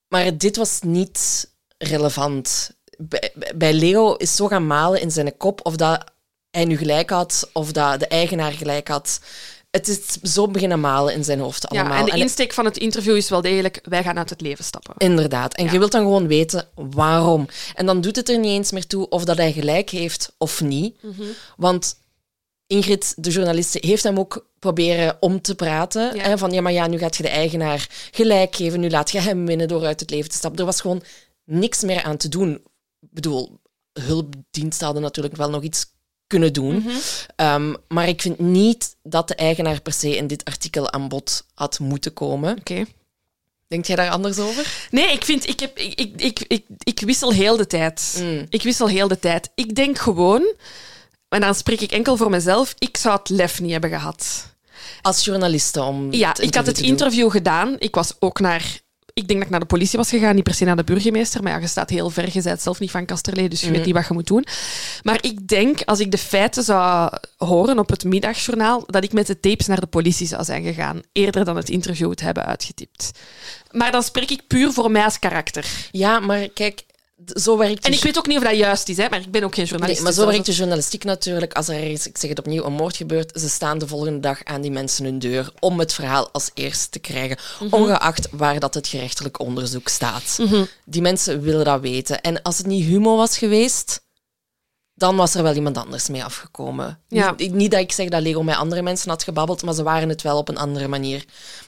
[0.09, 2.71] Maar dit was niet relevant.
[2.99, 6.05] Bij, bij Leo is zo gaan malen in zijn kop of dat
[6.51, 9.21] hij nu gelijk had of dat de eigenaar gelijk had.
[9.71, 11.93] Het is zo beginnen malen in zijn hoofd allemaal.
[11.93, 14.65] Ja, en de insteek van het interview is wel degelijk, wij gaan uit het leven
[14.65, 14.95] stappen.
[14.99, 15.55] Inderdaad.
[15.55, 15.73] En Ja.
[15.73, 17.49] je wilt dan gewoon weten waarom.
[17.75, 20.61] En dan doet het er niet eens meer toe of dat hij gelijk heeft of
[20.61, 21.03] niet.
[21.03, 21.23] Mhm.
[21.57, 21.97] Want
[22.67, 26.17] Ingrid, de journaliste, heeft hem ook proberen om te praten.
[26.17, 26.23] Ja.
[26.23, 28.81] Hè, van ja, maar ja, nu gaat je de eigenaar gelijk geven.
[28.81, 30.61] Nu laat je hem winnen door uit het leven te stappen.
[30.61, 31.03] Er was gewoon
[31.45, 32.55] niks meer aan te doen.
[33.01, 33.61] Ik bedoel,
[33.93, 35.87] hulpdiensten hadden natuurlijk wel nog iets
[36.27, 36.77] kunnen doen.
[36.77, 36.91] Mhm.
[37.37, 41.47] Ehm, maar ik vind niet dat de eigenaar per se in dit artikel aan bod
[41.55, 42.59] had moeten komen.
[42.59, 42.85] Oké.
[43.69, 44.87] Denk jij daar anders over?
[44.91, 48.19] Nee, ik vind, ik, heb, ik, ik, ik, ik, ik wissel heel de tijd.
[48.21, 48.47] Mm.
[48.49, 49.51] Ik wissel heel de tijd.
[49.55, 50.55] Ik denk gewoon,
[51.37, 54.55] en dan spreek ik enkel voor mezelf, ik zou het lef niet hebben gehad.
[55.03, 56.13] Als journaliste om.
[56.13, 56.85] Ja, het ik had het doen.
[56.85, 57.77] interview gedaan.
[57.79, 58.81] Ik was ook naar...
[59.13, 61.43] Ik denk dat ik naar de politie was gegaan, niet per se naar de burgemeester.
[61.43, 62.29] Maar ja, je staat heel ver.
[62.33, 64.47] Je bent zelf niet van Kasterlee, dus je weet niet wat je moet doen.
[65.03, 69.27] Maar ik denk, als ik de feiten zou horen op het middagjournaal, dat ik met
[69.27, 71.01] de tapes naar de politie zou zijn gegaan.
[71.13, 73.11] Eerder dan het interview te hebben uitgetypt.
[73.71, 75.67] Maar dan spreek ik puur voor mij als karakter.
[75.91, 76.85] Ja, maar kijk,
[77.35, 79.43] zo werkt En ik weet ook niet of dat juist is, hè, maar ik ben
[79.45, 79.95] ook geen journalist.
[79.99, 81.53] Nee, maar dus zo werkt de is- journalistiek natuurlijk.
[81.53, 84.45] Als er ergens, ik zeg het opnieuw, een moord gebeurt, ze staan de volgende dag
[84.45, 87.75] aan die mensen hun deur om het verhaal als eerste te krijgen, Mhm.
[87.75, 90.39] ongeacht waar dat het gerechtelijk onderzoek staat.
[90.85, 92.21] Die mensen willen dat weten.
[92.21, 94.01] En als het niet Humo was geweest,
[94.99, 96.99] dan was er wel iemand anders mee afgekomen.
[97.09, 97.35] Ja.
[97.37, 100.09] Niet, niet dat ik zeg dat Lego met andere mensen had gebabbeld, maar ze waren
[100.09, 101.25] het wel op een andere manier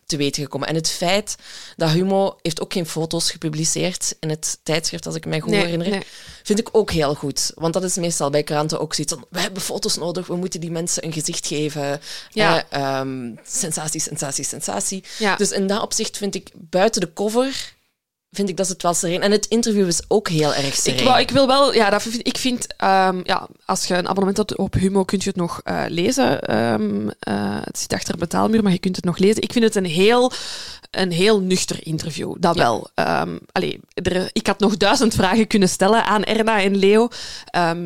[0.07, 0.69] te weten gekomen.
[0.69, 1.37] En het feit
[1.77, 5.61] dat Humo heeft ook geen foto's gepubliceerd in het tijdschrift, als ik me goed Nee,
[5.61, 6.03] herinner, nee.
[6.43, 7.53] vind ik ook heel goed.
[7.55, 10.61] Want dat is meestal bij kranten ook zoiets van, we hebben foto's nodig, we moeten
[10.61, 12.01] die mensen een gezicht geven.
[12.31, 12.65] Ja.
[12.69, 15.05] Eh, ehm, sensatie, sensatie, sensatie.
[15.19, 15.37] Ja.
[15.37, 17.77] Dus in dat opzicht vind ik, buiten de cover,
[18.31, 19.23] vind ik dat het wel sereen.
[19.23, 20.99] En het interview is ook heel erg sereen.
[20.99, 24.09] Ik, wou, ik wil wel, ja, dat vind, ik vind, ehm, ja, als je een
[24.09, 26.41] abonnement hebt op Humo, kun je het nog eh, lezen.
[26.43, 29.43] Ehm, eh, het zit achter een betaalmuur, maar je kunt het nog lezen.
[29.43, 30.33] Ik vind het een heel,
[30.91, 32.63] een heel nuchter interview, dat Ja.
[32.63, 32.91] wel.
[33.53, 37.09] Allee, er, ik had nog duizend vragen kunnen stellen aan Erna en Leo,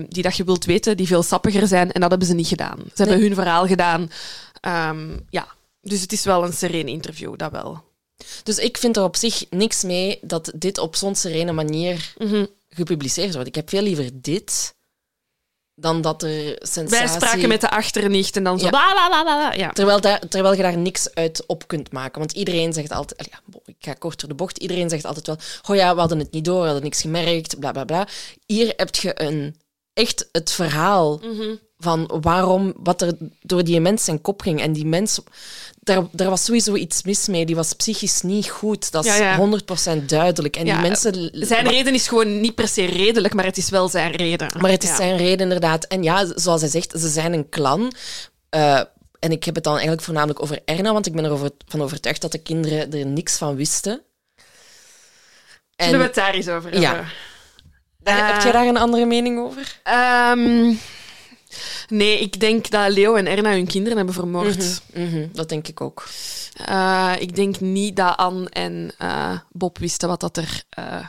[0.08, 2.78] die dat je wilt weten, die veel sappiger zijn, en dat hebben ze niet gedaan.
[2.94, 4.10] Ze hebben hun verhaal gedaan.
[5.30, 5.46] Ja,
[5.82, 7.90] dus het is wel een sereen interview, dat wel.
[8.42, 12.46] Dus ik vind er op zich niks mee dat dit op zo'n serene manier Mhm.
[12.70, 13.48] gepubliceerd wordt.
[13.48, 14.74] Ik heb veel liever dit
[15.74, 17.06] dan dat er sensatie...
[17.06, 18.64] Wij spraken met de achternicht en dan zo.
[18.64, 18.70] Ja.
[19.56, 19.70] Ja.
[19.72, 22.18] Terwijl, daar, terwijl je daar niks uit op kunt maken.
[22.18, 23.28] Want iedereen zegt altijd...
[23.30, 24.58] Ja, bo- ik ga kort door de bocht.
[24.58, 25.36] Iedereen zegt altijd wel...
[25.68, 28.08] Oh ja, we hadden het niet door, we hadden niks gemerkt, bla bla bla.
[28.46, 29.56] Hier heb je een,
[29.94, 31.54] echt het verhaal Mhm.
[31.78, 32.72] van waarom...
[32.76, 34.60] Wat er door die mens zijn kop ging.
[34.60, 35.20] En die mens...
[35.80, 37.46] Daar, daar was sowieso iets mis mee.
[37.46, 38.90] Die was psychisch niet goed.
[38.92, 39.36] Dat is Ja, ja.
[39.36, 40.56] 100% duidelijk.
[40.56, 41.30] En Ja, die mensen...
[41.32, 44.48] Zijn reden is gewoon niet per se redelijk, maar het is wel zijn reden.
[44.60, 45.84] Maar het is zijn reden inderdaad.
[45.84, 47.92] En ja, zoals hij zegt, ze zijn een clan.
[48.48, 48.80] Eh,
[49.18, 52.32] en ik heb het dan eigenlijk voornamelijk over Erna, want ik ben ervan overtuigd dat
[52.32, 54.00] de kinderen er niks van wisten.
[55.76, 57.04] Zullen we En het daar eens over Ja.
[58.02, 59.80] Daar- heb Eh, jij daar een andere mening over?
[59.82, 60.74] Ehm,
[61.88, 64.80] nee, ik denk dat Leo en Erna hun kinderen hebben vermoord.
[64.94, 66.08] Mhm, dat denk ik ook.
[66.66, 71.06] Eh, ik denk niet dat Anne en eh, Bob wisten wat dat er eh,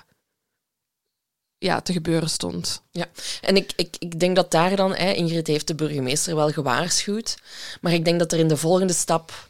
[1.57, 2.81] ja, te gebeuren stond.
[2.91, 3.05] Ja,
[3.41, 7.37] en ik, ik, ik denk dat daar dan, hè, Ingrid heeft de burgemeester wel gewaarschuwd,
[7.81, 9.49] maar ik denk dat er in de volgende stap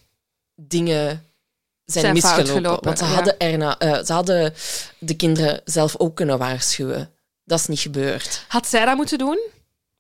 [0.56, 1.26] dingen
[1.86, 2.48] zijn, misgelopen.
[2.54, 3.12] gelopen, want ze ja.
[3.12, 4.54] hadden, Erna, eh, ze hadden
[5.00, 7.12] de kinderen zelf ook kunnen waarschuwen.
[7.46, 8.46] Dat is niet gebeurd.
[8.48, 9.40] Had zij dat moeten doen,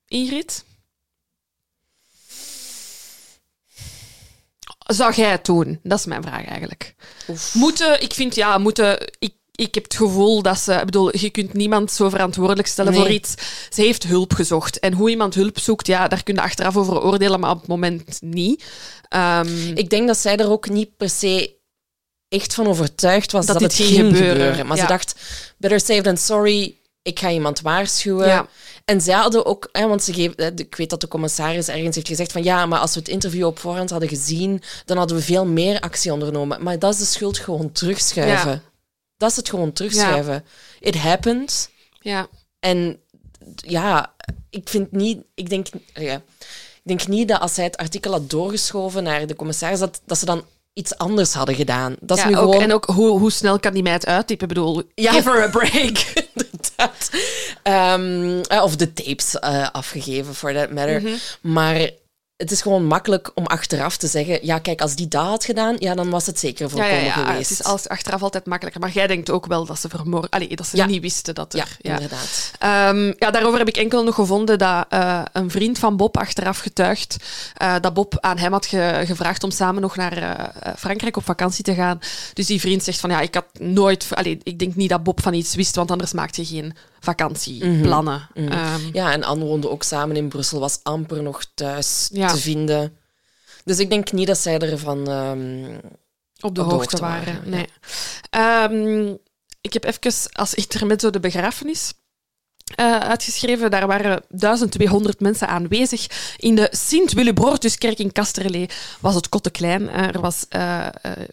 [0.07, 0.63] Ingrid?
[4.85, 5.79] Zou jij het doen?
[5.83, 6.95] Dat is mijn vraag eigenlijk.
[7.53, 9.11] Moeten, ik vind ja, moeten.
[9.19, 10.73] Ik, ik heb het gevoel dat ze.
[10.73, 13.01] Ik bedoel, je kunt niemand zo verantwoordelijk stellen Nee.
[13.01, 13.33] voor iets.
[13.69, 14.79] Ze heeft hulp gezocht.
[14.79, 17.67] En hoe iemand hulp zoekt, ja, daar kun je achteraf over oordelen, maar op het
[17.67, 18.63] moment niet.
[19.09, 21.55] Ehm, Ik denk dat zij er ook niet per se
[22.29, 24.35] echt van overtuigd was Dat dat, dit het ging ging gebeuren.
[24.41, 24.67] gebeuren.
[24.67, 24.83] Maar Ja.
[24.83, 25.15] ze dacht,
[25.57, 28.27] better safe than sorry, ik ga iemand waarschuwen.
[28.27, 28.47] Ja.
[28.85, 32.07] En zij hadden ook, hè, want ze geven, ik weet dat de commissaris ergens heeft
[32.07, 35.23] gezegd van ja, maar als we het interview op voorhand hadden gezien, dan hadden we
[35.23, 36.63] veel meer actie ondernomen.
[36.63, 38.51] Maar dat is de schuld gewoon terugschuiven.
[38.51, 38.61] Ja.
[39.17, 40.45] Dat is het gewoon terugschuiven.
[40.79, 41.69] It happened.
[41.99, 42.27] ja.
[42.59, 42.99] En
[43.55, 44.13] ja,
[44.49, 48.29] ik vind niet, ik denk, ja, ik denk niet dat als zij het artikel had
[48.29, 51.95] doorgeschoven naar de commissaris, dat, dat ze dan iets anders hadden gedaan.
[51.99, 52.61] Dat is Ja, nu ook, gewoon...
[52.61, 54.47] En ook hoe, hoe snel kan die meid uittypen?
[54.47, 55.11] Ik bedoel, Ja.
[55.11, 55.97] give her a break.
[57.63, 61.01] Eh, of de tapes eh, afgegeven, for that matter.
[61.01, 61.13] Mhm.
[61.41, 61.89] Maar
[62.37, 65.75] het is gewoon makkelijk om achteraf te zeggen, ja, kijk, als die dat had gedaan,
[65.79, 67.11] ja, dan was het zeker Ja, voorkomen ja, ja.
[67.11, 67.49] geweest.
[67.49, 68.81] Het is als, achteraf altijd makkelijker.
[68.81, 70.29] Maar jij denkt ook wel dat ze vermoord...
[70.31, 70.85] Allee, dat ze Ja.
[70.85, 71.77] niet wisten dat er...
[71.81, 72.51] Ja, inderdaad.
[72.59, 76.59] Ehm, ja, daarover heb ik enkel nog gevonden dat eh, een vriend van Bob achteraf
[76.59, 77.15] getuigt
[77.57, 81.25] eh, dat Bob aan hem had ge- gevraagd om samen nog naar eh, Frankrijk op
[81.25, 81.99] vakantie te gaan.
[82.33, 84.07] Dus die vriend zegt van ja, ik had nooit...
[84.13, 88.27] Allee, ik denk niet dat Bob van iets wist, want anders maakte je geen vakantieplannen.
[88.33, 92.27] Ehm, Ja, en Anne woonde ook samen in Brussel, was amper nog thuis Ja.
[92.27, 92.97] te vinden.
[93.63, 95.07] Dus ik denk niet dat zij ervan...
[95.09, 95.75] ehm
[96.39, 97.25] op de Op de hoogte hoogte waren.
[97.35, 97.67] waren, nee.
[98.29, 99.15] Ehm,
[99.61, 101.93] ik heb even als intermezzo de begrafenis
[102.75, 103.71] eh, uitgeschreven.
[103.71, 106.07] Daar waren 1200 mensen aanwezig.
[106.37, 109.89] In de Sint-Willebroortuskerk in Kasterlee was het kotte klein.
[109.89, 110.87] Eh, er was eh,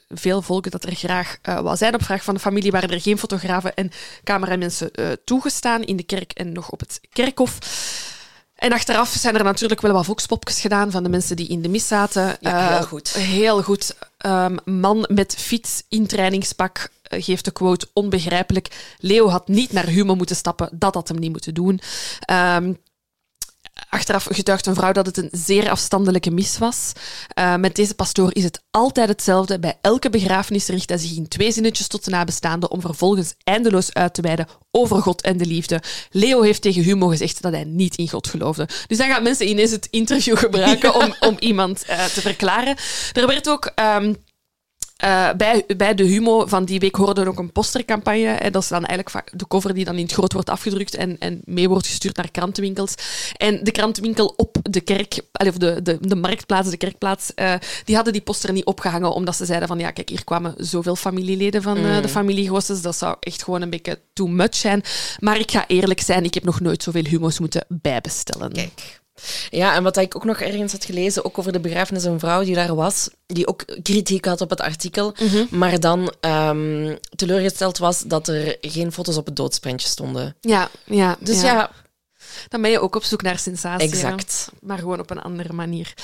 [0.09, 1.95] veel volk dat er graag wou zijn.
[1.95, 3.91] Op vraag van de familie waren er geen fotografen en
[4.25, 4.91] cameramensen
[5.25, 7.59] toegestaan in de kerk en nog op het kerkhof.
[8.55, 11.69] En achteraf zijn er natuurlijk wel wat volkspopjes gedaan van de mensen die in de
[11.69, 12.37] mis zaten.
[12.41, 13.13] Ja, heel goed.
[13.13, 13.97] Heel goed.
[14.19, 16.89] Ehm, man met fiets in trainingspak
[17.19, 18.95] geeft de quote onbegrijpelijk.
[18.99, 21.81] Leo had niet naar Humo moeten stappen, dat had hem niet moeten doen.
[22.21, 22.73] Ehm,
[23.89, 26.93] Achteraf getuigt een vrouw dat het een zeer afstandelijke mis was.
[27.39, 29.59] Uh, met deze pastoor is het altijd hetzelfde.
[29.59, 33.95] Bij elke begrafenis richt hij zich in twee zinnetjes tot de nabestaanden om vervolgens eindeloos
[33.95, 35.83] uit te wijden over God en de liefde.
[36.11, 38.69] Leo heeft tegen Humo gezegd dat hij niet in God geloofde.
[38.87, 42.77] Dus dan gaan mensen ineens het interview gebruiken om, om iemand uh, te verklaren.
[43.13, 43.73] Er werd ook...
[43.99, 44.17] Um,
[45.05, 48.37] uh, bij, bij de Humo van die week hoorde ook een postercampagne.
[48.39, 51.19] Hè, dat is dan eigenlijk de cover die dan in het groot wordt afgedrukt en,
[51.19, 52.95] en mee wordt gestuurd naar krantenwinkels.
[53.37, 57.95] En de krantenwinkel op de kerk, of de, de, de marktplaats, de kerkplaats, uh, die
[57.95, 61.63] hadden die poster niet opgehangen omdat ze zeiden van ja, kijk, hier kwamen zoveel familieleden
[61.63, 62.83] van uh, de familie Goossens.
[62.83, 64.83] Dat zou echt gewoon een beetje too much zijn.
[65.19, 68.53] Maar ik ga eerlijk zijn, ik heb nog nooit zoveel Humo's moeten bijbestellen.
[68.53, 69.01] Kijk.
[69.51, 72.45] Ja, en wat ik ook nog ergens had gelezen, ook over de begrafenis, een vrouw
[72.45, 75.45] die daar was, die ook kritiek had op het artikel, Mhm.
[75.51, 80.37] maar dan um, teleurgesteld was dat er geen foto's op het doodsprentje stonden.
[80.41, 81.17] Ja, ja.
[81.21, 81.71] Dus ja, ja
[82.49, 83.89] dan ben je ook op zoek naar sensatie.
[83.89, 84.49] Exact.
[84.51, 84.59] Ja.
[84.61, 85.95] Maar gewoon op een andere manier.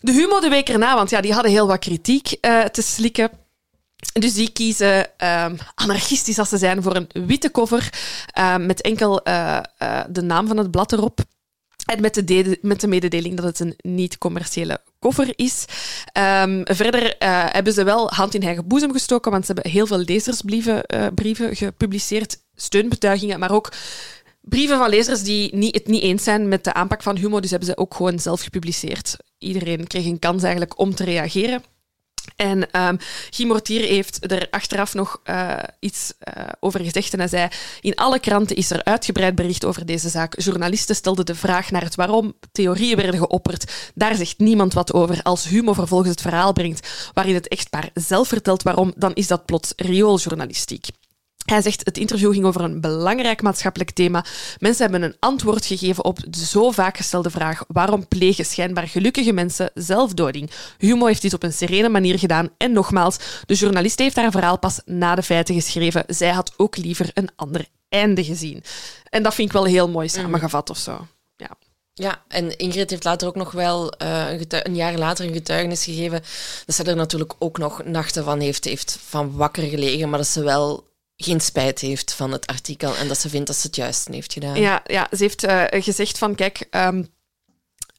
[0.00, 3.30] De Humo de week erna, want ja, die hadden heel wat kritiek uh, te slikken.
[4.12, 7.92] Dus die kiezen, um, anarchistisch als ze zijn, voor een witte cover
[8.38, 9.60] uh, met enkel uh,
[10.08, 11.20] de naam van het blad erop.
[11.84, 15.64] En met de, met de mededeling dat het een niet-commerciële koffer is.
[16.42, 19.86] Um, verder uh, hebben ze wel hand in eigen boezem gestoken, want ze hebben heel
[19.86, 23.72] veel lezersbrieven brieven gepubliceerd, steunbetuigingen, maar ook
[24.40, 27.40] brieven van lezers die niet, het niet eens zijn met de aanpak van Humo.
[27.40, 29.16] Dus hebben ze ook gewoon zelf gepubliceerd.
[29.38, 31.62] Iedereen kreeg een kans eigenlijk om te reageren.
[32.36, 32.98] En um,
[33.30, 37.12] Guy Mortier heeft er achteraf nog uh, iets uh, over gezegd.
[37.12, 37.48] En hij zei:
[37.80, 40.40] In alle kranten is er uitgebreid bericht over deze zaak.
[40.40, 42.34] Journalisten stelden de vraag naar het waarom.
[42.52, 43.90] Theorieën werden geopperd.
[43.94, 45.22] Daar zegt niemand wat over.
[45.22, 49.44] Als Humo vervolgens het verhaal brengt waarin het echtpaar zelf vertelt waarom, dan is dat
[49.44, 50.86] plots riooljournalistiek.
[51.44, 54.24] Hij zegt, het interview ging over een belangrijk maatschappelijk thema.
[54.58, 59.32] Mensen hebben een antwoord gegeven op de zo vaak gestelde vraag waarom plegen schijnbaar gelukkige
[59.32, 60.50] mensen zelfdoding.
[60.78, 62.48] Humo heeft dit op een serene manier gedaan.
[62.56, 63.16] En nogmaals,
[63.46, 66.04] de journalist heeft haar verhaal pas na de feiten geschreven.
[66.06, 68.62] Zij had ook liever een ander einde gezien.
[69.10, 71.06] En dat vind ik wel heel mooi samengevat of zo.
[71.36, 71.50] Ja.
[71.96, 75.84] Ja, en Ingrid heeft later ook nog wel uh, een, een, jaar later een getuigenis
[75.84, 76.22] gegeven
[76.66, 80.28] dat ze er natuurlijk ook nog nachten van heeft, heeft van wakker gelegen, maar dat
[80.28, 80.84] ze wel
[81.16, 84.32] geen spijt heeft van het artikel en dat ze vindt dat ze het juist heeft
[84.32, 84.60] gedaan.
[84.60, 87.08] Ja, ja ze heeft uh, gezegd van, kijk, um,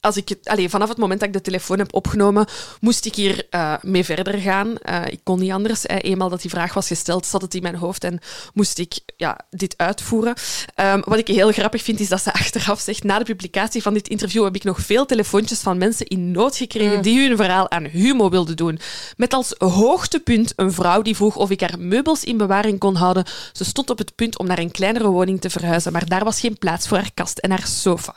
[0.06, 2.46] als ik het, allez, vanaf het moment dat ik de telefoon heb opgenomen,
[2.80, 4.74] moest ik hier uh, mee verder gaan.
[4.90, 5.86] Uh, ik kon niet anders.
[5.86, 8.20] Eenmaal dat die vraag was gesteld, zat het in mijn hoofd en
[8.54, 10.34] moest ik ja, dit uitvoeren.
[10.80, 13.94] Um, wat ik heel grappig vind, is dat ze achteraf zegt, na de publicatie van
[13.94, 17.02] dit interview heb ik nog veel telefoontjes van mensen in nood gekregen mm.
[17.02, 18.78] die hun verhaal aan Humo wilden doen.
[19.16, 23.24] Met als hoogtepunt een vrouw die vroeg of ik haar meubels in bewaring kon houden.
[23.52, 26.40] Ze stond op het punt om naar een kleinere woning te verhuizen, maar daar was
[26.40, 28.14] geen plaats voor haar kast en haar sofa.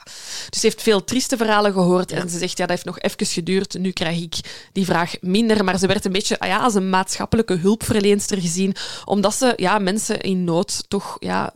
[0.50, 2.10] Dus ze heeft veel trieste verhalen gehoord.
[2.10, 2.16] Ja.
[2.16, 3.78] En ze zegt, ja, dat heeft nog even geduurd.
[3.78, 4.34] Nu krijg ik
[4.72, 5.64] die vraag minder.
[5.64, 8.74] Maar ze werd een beetje ah ja, als een maatschappelijke hulpverleenster gezien.
[9.04, 11.54] Omdat ze ja, mensen in nood toch ja,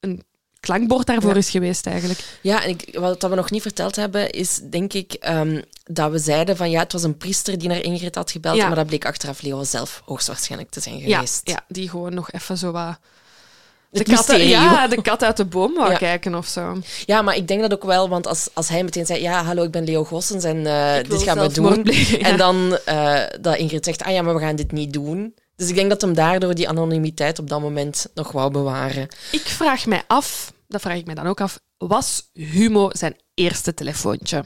[0.00, 0.22] een
[0.60, 1.36] klankbord daarvoor ja.
[1.36, 2.38] is geweest eigenlijk.
[2.40, 6.18] Ja, en ik, wat we nog niet verteld hebben, is denk ik um, dat we
[6.18, 8.66] zeiden van ja, het was een priester die naar Ingrid had gebeld, ja.
[8.66, 11.40] maar dat bleek achteraf Leo zelf hoogstwaarschijnlijk te zijn geweest.
[11.44, 12.98] Ja, ja die gewoon nog even zo wat...
[13.94, 15.96] De kat, ja, de kat uit de boom wou ja.
[15.96, 16.78] kijken of zo.
[17.06, 19.62] Ja, maar ik denk dat ook wel, want als, als hij meteen zei: Ja, hallo,
[19.62, 21.82] ik ben Leo Gossens en uh, dit gaan we doen.
[21.82, 22.24] Plegen, ja.
[22.24, 25.34] En dan uh, dat Ingrid zegt: Ah ja, maar we gaan dit niet doen.
[25.56, 29.08] Dus ik denk dat hem daardoor die anonimiteit op dat moment nog wou bewaren.
[29.30, 33.74] Ik vraag mij af, dat vraag ik mij dan ook af, was Humo zijn eerste
[33.74, 34.44] telefoontje?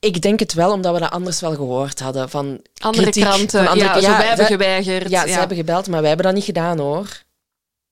[0.00, 2.30] Ik denk het wel, omdat we dat anders wel gehoord hadden.
[2.30, 5.10] Van andere kritiek, kranten, van andere, ja, ja, wij hebben geweigerd.
[5.10, 7.22] Ja, ze hebben gebeld, maar wij hebben dat niet gedaan hoor.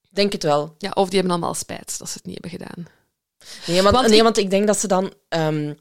[0.09, 0.75] Denk het wel.
[0.77, 2.87] Ja, of die hebben allemaal spijt dat ze het niet hebben gedaan.
[3.65, 4.23] Nee, want, want nee, ik...
[4.23, 5.77] want ik denk dat ze dan um,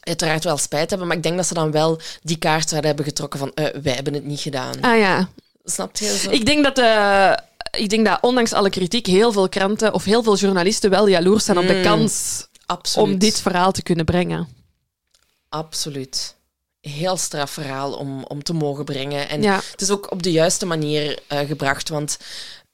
[0.00, 3.06] uiteraard wel spijt hebben, maar ik denk dat ze dan wel die kaart zouden hebben
[3.06, 4.80] getrokken van uh, wij hebben het niet gedaan.
[4.80, 5.28] Ah ja.
[5.64, 6.16] Snap je?
[6.16, 6.30] Zo?
[6.30, 6.78] Ik denk dat...
[6.78, 7.32] Uh,
[7.70, 11.44] ik denk dat ondanks alle kritiek heel veel kranten of heel veel journalisten wel jaloers
[11.44, 13.08] zijn mm, op de kans absoluut.
[13.08, 14.48] om dit verhaal te kunnen brengen.
[15.56, 16.34] Absoluut.
[16.80, 19.28] Heel straf verhaal om, om te mogen brengen.
[19.28, 19.60] En ja.
[19.70, 22.18] het is ook op de juiste manier uh, gebracht, want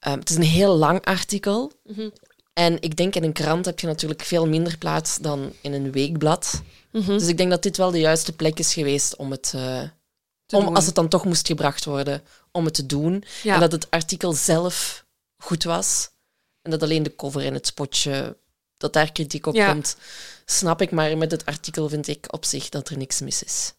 [0.07, 1.73] um, het is een heel lang artikel.
[1.85, 2.13] Mm -hmm.
[2.53, 5.93] En ik denk in een krant heb je natuurlijk veel minder plaats dan in een
[5.93, 6.63] weekblad.
[6.91, 7.19] Mm -hmm.
[7.19, 9.53] Dus ik denk dat dit wel de juiste plek is geweest om het...
[9.57, 9.83] Uh,
[10.49, 10.75] om, doen.
[10.75, 13.25] als het dan toch moest gebracht worden, om het te doen.
[13.43, 13.55] Ja.
[13.55, 15.05] En dat het artikel zelf
[15.37, 16.11] goed was.
[16.63, 18.37] En dat alleen de cover en het spotje,
[18.83, 19.73] dat daar kritiek op Ja.
[19.73, 19.97] komt,
[20.45, 20.91] snap ik.
[20.91, 23.73] Maar met het artikel vind ik op zich dat er niks mis is.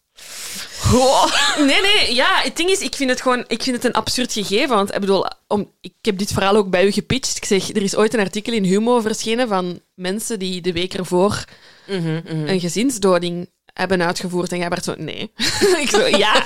[1.58, 4.34] Nee, nee, ja, het ding is, ik vind het gewoon ik vind het een absurd
[4.34, 4.76] gegeven.
[4.76, 7.38] Want ik bedoel, om, ik heb dit verhaal ook bij u gepitcht.
[7.38, 10.93] Ik zeg, er is ooit een artikel in Humo verschenen van mensen die de week
[10.93, 11.43] ervoor
[11.88, 12.47] Mhm, mhm.
[12.47, 14.52] een gezinsdoding hebben uitgevoerd.
[14.52, 15.32] En jij werd zo, nee.
[15.84, 16.46] ik zo, ja,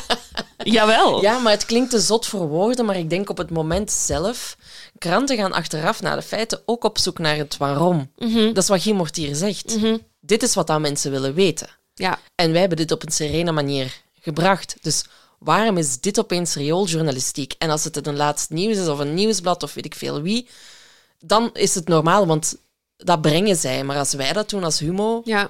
[0.58, 1.22] jawel.
[1.22, 4.58] Ja, maar het klinkt te zot voor woorden, maar ik denk op het moment zelf...
[4.98, 8.12] Kranten gaan achteraf naar de feiten ook op zoek naar het waarom.
[8.54, 9.78] Dat is wat Guy Mortier zegt.
[10.20, 11.70] Dit is wat dat mensen willen weten.
[11.94, 14.76] Ja, En wij hebben dit op een serene manier gebracht.
[14.82, 15.04] Dus
[15.40, 17.54] waarom is dit opeens riooljournalistiek?
[17.58, 20.48] En als het een laatst nieuws is of een nieuwsblad of weet ik veel wie,
[21.20, 22.58] dan is het normaal, want
[22.98, 23.84] dat brengen zij.
[23.84, 25.50] Maar als wij dat doen als Humo, ja,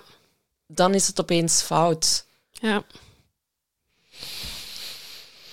[0.68, 2.26] dan is het opeens fout.
[2.52, 2.84] ja.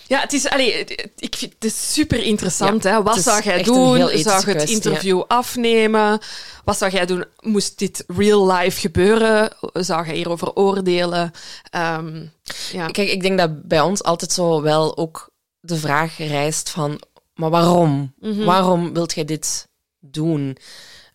[0.07, 0.85] Ja, het is, allee,
[1.17, 2.83] ik vind het is super interessant.
[2.83, 3.03] Ja, hè.
[3.03, 4.19] Wat zou jij doen?
[4.19, 6.19] Zou je het interview afnemen?
[6.65, 7.25] Wat zou jij doen?
[7.41, 9.51] Moest dit real life gebeuren?
[9.73, 11.31] Zou jij hierover oordelen?
[11.71, 12.27] Ehm,
[12.73, 12.87] ja.
[12.87, 17.01] Kijk, ik denk dat bij ons altijd zo wel ook de vraag rijst van,
[17.35, 18.15] maar waarom?
[18.21, 19.69] Waarom wilt jij dit
[20.01, 20.57] doen?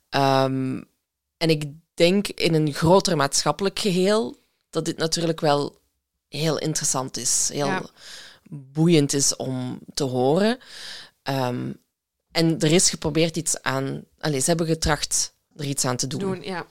[0.09, 0.81] Ehm,
[1.37, 1.63] en ik
[1.99, 4.37] denk in een groter maatschappelijk geheel
[4.69, 5.79] dat dit natuurlijk wel
[6.27, 7.81] heel interessant is, heel Ja.
[8.49, 10.57] boeiend is om te horen.
[11.23, 11.71] Ehm,
[12.31, 16.19] en er is geprobeerd iets aan, allez, ze hebben getracht er iets aan te doen.
[16.19, 16.65] doen, ja.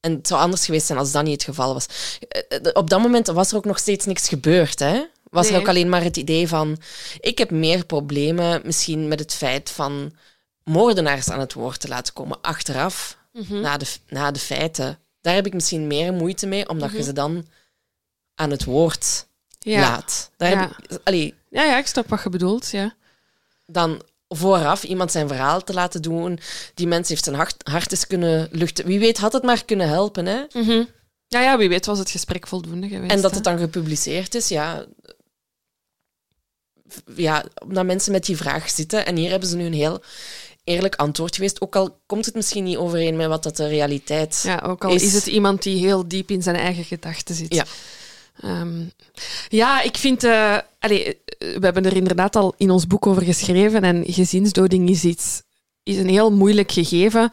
[0.00, 1.86] En het zou anders geweest zijn als dat niet het geval was.
[2.28, 4.78] Eh, eh, Op dat moment was er ook nog steeds niks gebeurd.
[4.78, 5.04] Hè?
[5.30, 6.78] Was er ook alleen maar het idee van...
[7.20, 10.12] Ik heb meer problemen misschien met het feit van
[10.64, 13.60] moordenaars aan het woord te laten komen achteraf, Mhm.
[13.60, 14.98] na, de, na de feiten.
[15.20, 16.96] Daar heb ik misschien meer moeite mee, omdat Mhm.
[16.96, 17.46] je ze dan
[18.34, 19.26] aan het woord
[19.58, 19.80] Ja.
[19.80, 20.30] laat.
[20.36, 20.60] Daar Ja.
[20.60, 22.70] heb ik, allee, ja, ja, ik snap wat je bedoelt.
[22.70, 22.96] Ja.
[23.70, 26.38] dan vooraf iemand zijn verhaal te laten doen.
[26.74, 28.86] Die mens heeft zijn hart, hart eens kunnen luchten.
[28.86, 30.42] Wie weet had het maar kunnen helpen, hè?
[30.52, 30.84] Mhm.
[31.26, 33.12] ja, ja, wie weet was het gesprek voldoende geweest.
[33.12, 33.36] En dat hè.
[33.36, 34.86] het dan gepubliceerd is, ja.
[37.16, 39.06] Ja, omdat mensen met die vraag zitten.
[39.06, 40.02] En hier hebben ze nu een heel
[40.68, 41.60] eerlijk antwoord geweest.
[41.60, 44.94] Ook al komt het misschien niet overeen met wat dat de realiteit Ja, ook al
[44.94, 45.02] is.
[45.02, 47.54] is, het iemand die heel diep in zijn eigen gedachten zit.
[47.54, 47.64] Ja.
[48.40, 48.84] Ehm,
[49.48, 50.24] ja, ik vind...
[50.24, 54.88] eh, allee, eh, we hebben er inderdaad al in ons boek over geschreven en gezinsdoding
[54.90, 55.42] is iets...
[55.82, 57.30] is een heel moeilijk gegeven.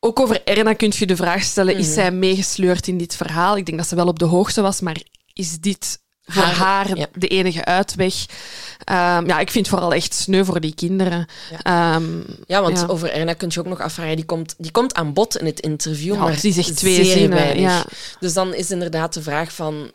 [0.00, 1.94] Ook over Erna kun je de vraag stellen, is Mhm.
[1.94, 3.56] zij meegesleurd in dit verhaal?
[3.56, 5.02] Ik denk dat ze wel op de hoogte was, maar
[5.32, 7.06] is dit voor Haar- haar, ja.
[7.14, 8.14] de enige uitweg?
[8.84, 11.26] Ehm, ja, ik vind het vooral echt sneu voor die kinderen.
[11.62, 12.04] Ehm,
[12.46, 12.86] Ja, want Ja.
[12.86, 14.16] over Erna kun je ook nog afvragen.
[14.16, 17.04] Die komt, die komt aan bod in het interview, Ja, maar die zegt twee zeer
[17.04, 17.60] zinnen, weinig.
[17.70, 17.84] ja.
[18.20, 19.90] Dus dan is inderdaad de vraag van...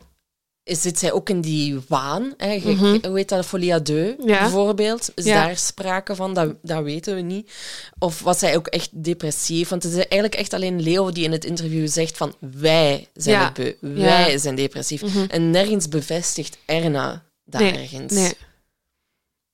[0.72, 2.34] Zit zij ook in die waan?
[2.36, 2.52] Hè?
[2.52, 3.06] Je- Mhm.
[3.06, 3.50] Hoe heet dat?
[3.82, 4.40] Deux, Ja.
[4.40, 5.10] bijvoorbeeld.
[5.14, 5.44] Is Ja.
[5.46, 6.34] daar sprake van?
[6.34, 7.50] Dat, dat weten we niet.
[7.98, 9.68] Of was zij ook echt depressief?
[9.68, 12.34] Want het is eigenlijk echt alleen Leo die in het interview zegt van...
[12.38, 13.44] Wij zijn Ja.
[13.44, 13.74] het beu.
[13.94, 15.02] Wij zijn depressief.
[15.02, 15.24] Mhm.
[15.28, 18.12] En nergens bevestigt Erna dat Nee, ergens.
[18.12, 18.32] nee.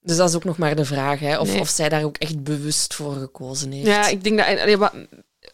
[0.00, 1.38] Dus dat is ook nog maar de vraag, hè?
[1.38, 1.60] Of, Nee.
[1.60, 3.86] of zij daar ook echt bewust voor gekozen heeft.
[3.86, 4.92] Ja, ik denk dat...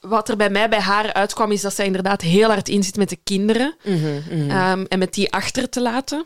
[0.02, 3.08] wat, er bij mij bij haar uitkwam, is dat zij inderdaad heel hard inzit met
[3.08, 3.76] de kinderen.
[3.84, 3.96] Mhm,
[4.30, 4.50] mhm.
[4.50, 6.24] ehm, en met die achter te laten.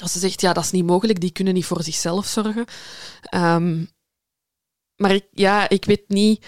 [0.00, 2.64] Als ze zegt, ja, dat is niet mogelijk, die kunnen niet voor zichzelf zorgen.
[3.22, 3.84] Ehm,
[4.96, 6.46] maar ik, ja, ik weet niet...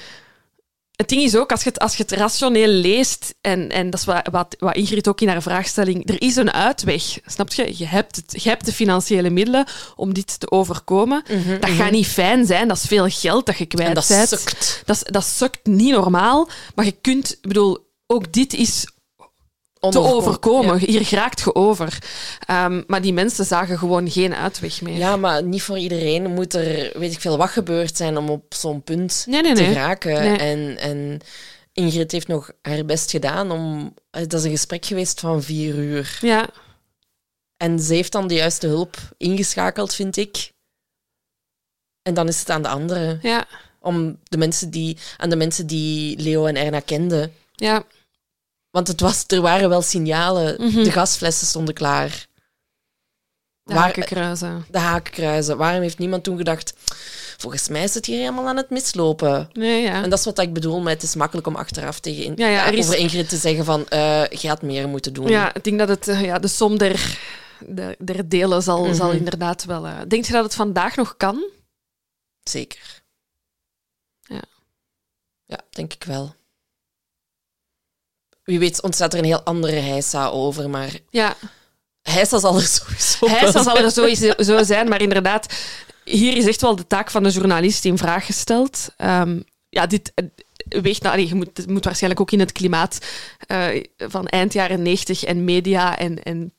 [0.97, 4.01] Het ding is ook, als je het, als je het rationeel leest, en, en dat
[4.01, 7.75] is wat, wat, wat Ingrid ook in haar vraagstelling, er is een uitweg, snap je?
[7.77, 9.67] Je hebt, het, je hebt de financiële middelen
[9.97, 11.23] om dit te overkomen.
[11.29, 11.79] Mhm, Dat mhm.
[11.79, 14.29] gaat niet fijn zijn, dat is veel geld dat je kwijt En dat bent.
[14.29, 14.83] sukt.
[14.85, 18.87] Dat, dat sukt niet normaal, maar je kunt, ik bedoel, ook dit is
[19.93, 20.81] te overkomen.
[20.81, 20.87] Ja.
[20.87, 21.99] Hier geraakt je over.
[22.47, 24.97] Ehm, maar die mensen zagen gewoon geen uitweg meer.
[24.97, 28.55] Ja, maar niet voor iedereen moet er, weet ik veel, wat gebeurd zijn om op
[28.55, 29.75] zo'n punt Nee, nee, te nee.
[30.05, 30.37] Nee.
[30.39, 31.21] En, en
[31.73, 33.95] Ingrid heeft nog haar best gedaan om...
[34.11, 36.19] Dat is een gesprek geweest van vier uur.
[36.21, 36.49] Ja,
[37.57, 40.53] En ze heeft dan de juiste hulp ingeschakeld, vind ik.
[42.03, 43.19] En dan is het aan de anderen.
[43.23, 43.47] ja,
[43.81, 47.33] Om de mensen die, aan de mensen die Leo en Erna kenden.
[47.55, 47.85] ja.
[48.75, 50.57] Want het was, er waren wel signalen.
[50.67, 50.83] Mhm.
[50.83, 52.27] De gasflessen stonden klaar.
[53.63, 54.65] De Waar- hakenkruizen.
[54.71, 55.57] de hakenkruizen.
[55.57, 56.73] Waarom heeft niemand toen gedacht...
[57.37, 59.49] Volgens mij is het hier helemaal aan het mislopen.
[59.53, 60.03] Nee, ja.
[60.03, 62.47] En dat is wat ik bedoel met het is makkelijk om achteraf tegen in, Ja,
[62.49, 65.29] ja, er is- over Ingrid te zeggen van eh je had meer moeten doen.
[65.29, 67.19] Ja, ik denk dat het, eh, ja, de som der,
[67.67, 68.95] der, der delen zal, Mhm.
[68.95, 69.87] zal inderdaad wel...
[69.87, 71.51] eh denk je dat het vandaag nog kan?
[72.43, 73.03] Zeker.
[74.21, 74.43] Ja.
[75.47, 76.35] Ja, denk ik wel.
[78.45, 81.37] Wie weet ontstaat er een heel andere heisa over, maar Ja,
[82.03, 85.55] heisa zal er sowieso wel zal er sowieso zo zijn, maar inderdaad,
[86.05, 88.89] hier is echt wel de taak van de journalist in vraag gesteld.
[88.97, 90.25] Ehm, ja, dit eh,
[90.83, 91.03] weegt...
[91.03, 92.99] Nou, je moet, moet waarschijnlijk ook in het klimaat
[93.47, 96.53] eh, van eind jaren 90 en media en, en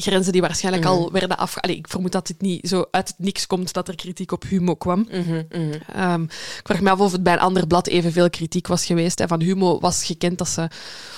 [0.00, 0.92] grenzen die waarschijnlijk Mhm.
[0.94, 1.60] al werden afge...
[1.60, 4.42] Allee, ik vermoed dat dit niet zo uit het niks komt dat er kritiek op
[4.42, 5.06] Humo kwam.
[5.10, 5.72] Mhm, mhm.
[5.92, 9.18] Ehm, ik vraag me af of het bij een ander blad evenveel kritiek was geweest.
[9.18, 9.26] Hè.
[9.26, 10.68] Van Humo was gekend dat ze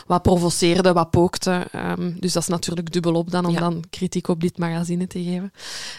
[0.07, 1.67] wat provoceerde, wat pookte.
[1.73, 3.61] Ehm, dus dat is natuurlijk dubbelop dan om Ja.
[3.61, 5.53] dan kritiek op dit magazine te geven.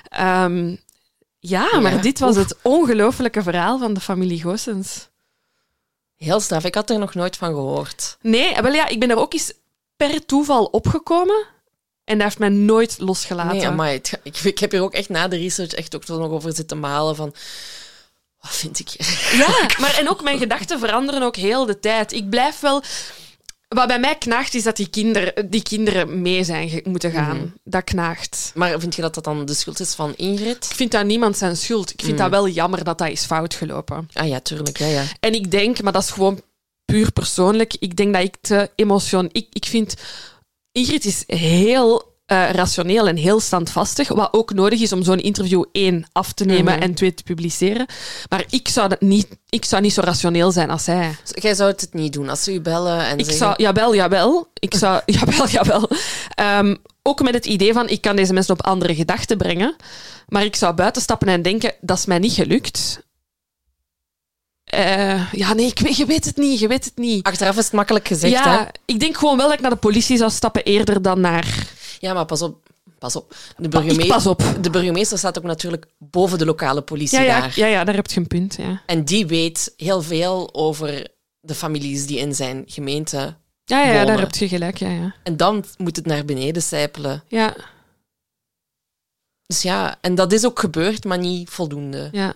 [0.10, 0.76] Ehm,
[1.40, 2.44] ja, Ja, maar dit was oef.
[2.44, 5.10] het ongelofelijke verhaal van de familie Goossens.
[6.16, 6.64] Heel straf.
[6.64, 8.18] Ik had er nog nooit van gehoord.
[8.22, 9.54] Nee, wel ja, ik ben er ook eens
[9.98, 11.46] per toeval opgekomen.
[12.04, 13.58] En dat heeft mij nooit losgelaten.
[13.58, 14.12] Nee, maar ik,
[14.44, 17.34] ik heb hier ook echt na de research echt ook nog over zitten malen van...
[18.42, 19.30] Wat vind ik hier?
[19.48, 22.14] Ja, maar en ook mijn gedachten veranderen ook heel de tijd.
[22.14, 22.84] Ik blijf wel...
[23.68, 27.38] Wat bij mij knaagt, is dat die, kinder, die kinderen mee zijn moeten gaan.
[27.38, 27.48] Mhm.
[27.64, 28.52] Dat knaagt.
[28.56, 30.66] Maar vind je dat dat dan de schuld is van Ingrid?
[30.70, 31.90] Ik vind dat niemand zijn schuld.
[31.94, 32.22] Ik vind Mhm.
[32.22, 34.10] dat wel jammer dat dat is fout gelopen.
[34.14, 34.78] Ah ja, tuurlijk.
[34.78, 35.04] Ja, ja.
[35.20, 36.42] En ik denk, maar dat is gewoon
[36.86, 39.30] puur persoonlijk, ik denk dat ik te emotioneel...
[39.32, 39.96] Ik, ik vind...
[40.72, 45.64] Ingrid is heel eh, rationeel en heel standvastig, wat ook nodig is om zo'n interview
[45.72, 46.82] één af te nemen Mhm.
[46.82, 47.86] en twee te publiceren.
[48.30, 51.16] Maar ik zou, dat niet, ik zou niet zo rationeel zijn als zij.
[51.26, 53.38] Jij zou het niet doen als ze u bellen en Ik zeggen...
[53.38, 54.48] zou, jawel, jawel.
[54.54, 55.90] Ik zou, jawel, jawel.
[56.36, 59.76] Ehm, ook met het idee van, ik kan deze mensen op andere gedachten brengen.
[60.28, 63.02] Maar ik zou buiten stappen en denken, dat is mij niet gelukt.
[64.72, 67.26] Eh, ja, nee, ik je weet het niet, je weet het niet.
[67.26, 68.52] Achteraf is het makkelijk gezegd, hè?
[68.54, 71.68] ja, ik denk gewoon wel dat ik naar de politie zou stappen eerder dan naar...
[72.00, 72.70] Ja, maar pas op.
[73.00, 73.36] Pas op.
[73.58, 74.44] De, burgemeester, pas op.
[74.62, 77.52] de burgemeester staat ook natuurlijk boven de lokale politie Ja, ja, daar.
[77.56, 78.56] ja, ja, daar heb je een punt.
[78.60, 81.08] Ja, En die weet heel veel over
[81.40, 84.78] de families die in zijn gemeente ja, ja, daar heb je gelijk.
[84.78, 85.16] Ja, ja.
[85.24, 87.24] En dan moet het naar beneden sijpelen.
[87.28, 87.56] ja,
[89.46, 92.10] Dus ja, en dat is ook gebeurd, maar niet voldoende.
[92.12, 92.34] ja.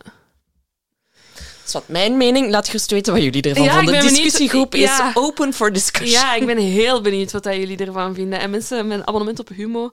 [1.66, 3.94] Dus wat mijn mening, laat gerust weten wat jullie ervan Ja, vonden.
[3.94, 4.16] De benieuwd.
[4.24, 5.10] discussiegroep Ja.
[5.10, 6.10] is open for discussion.
[6.22, 8.40] Ja, ik ben heel benieuwd wat dat jullie ervan vinden.
[8.40, 9.92] En mensen met een abonnement op Humo,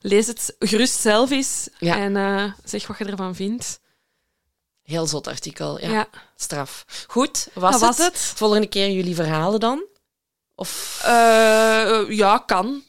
[0.00, 1.96] lees het gerust zelf eens Ja.
[1.96, 3.80] en eh, zeg wat je ervan vindt.
[4.82, 5.90] Heel zot artikel, ja.
[5.90, 6.08] Ja.
[6.36, 6.84] Straf.
[7.08, 7.96] Goed, was, het?
[7.96, 8.18] het.
[8.18, 9.84] Volgende keer jullie verhalen dan?
[10.54, 11.00] Of...
[11.04, 11.10] Eh,
[12.08, 12.82] ja, kan.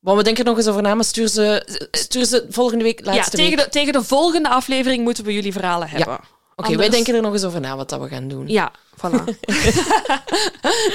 [0.00, 3.14] Want we denken nog eens over na, maar stuur ze, stuur ze volgende week, Ja,
[3.14, 3.64] laatste tegen week.
[3.64, 6.18] de, tegen de volgende aflevering moeten we jullie verhalen hebben.
[6.58, 8.48] Oké, wij denken er nog eens over na wat dat we gaan doen.
[8.48, 9.24] Ja, voilà.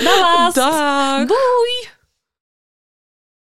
[0.05, 0.53] was.
[0.53, 1.28] Dag!
[1.28, 1.88] Doei!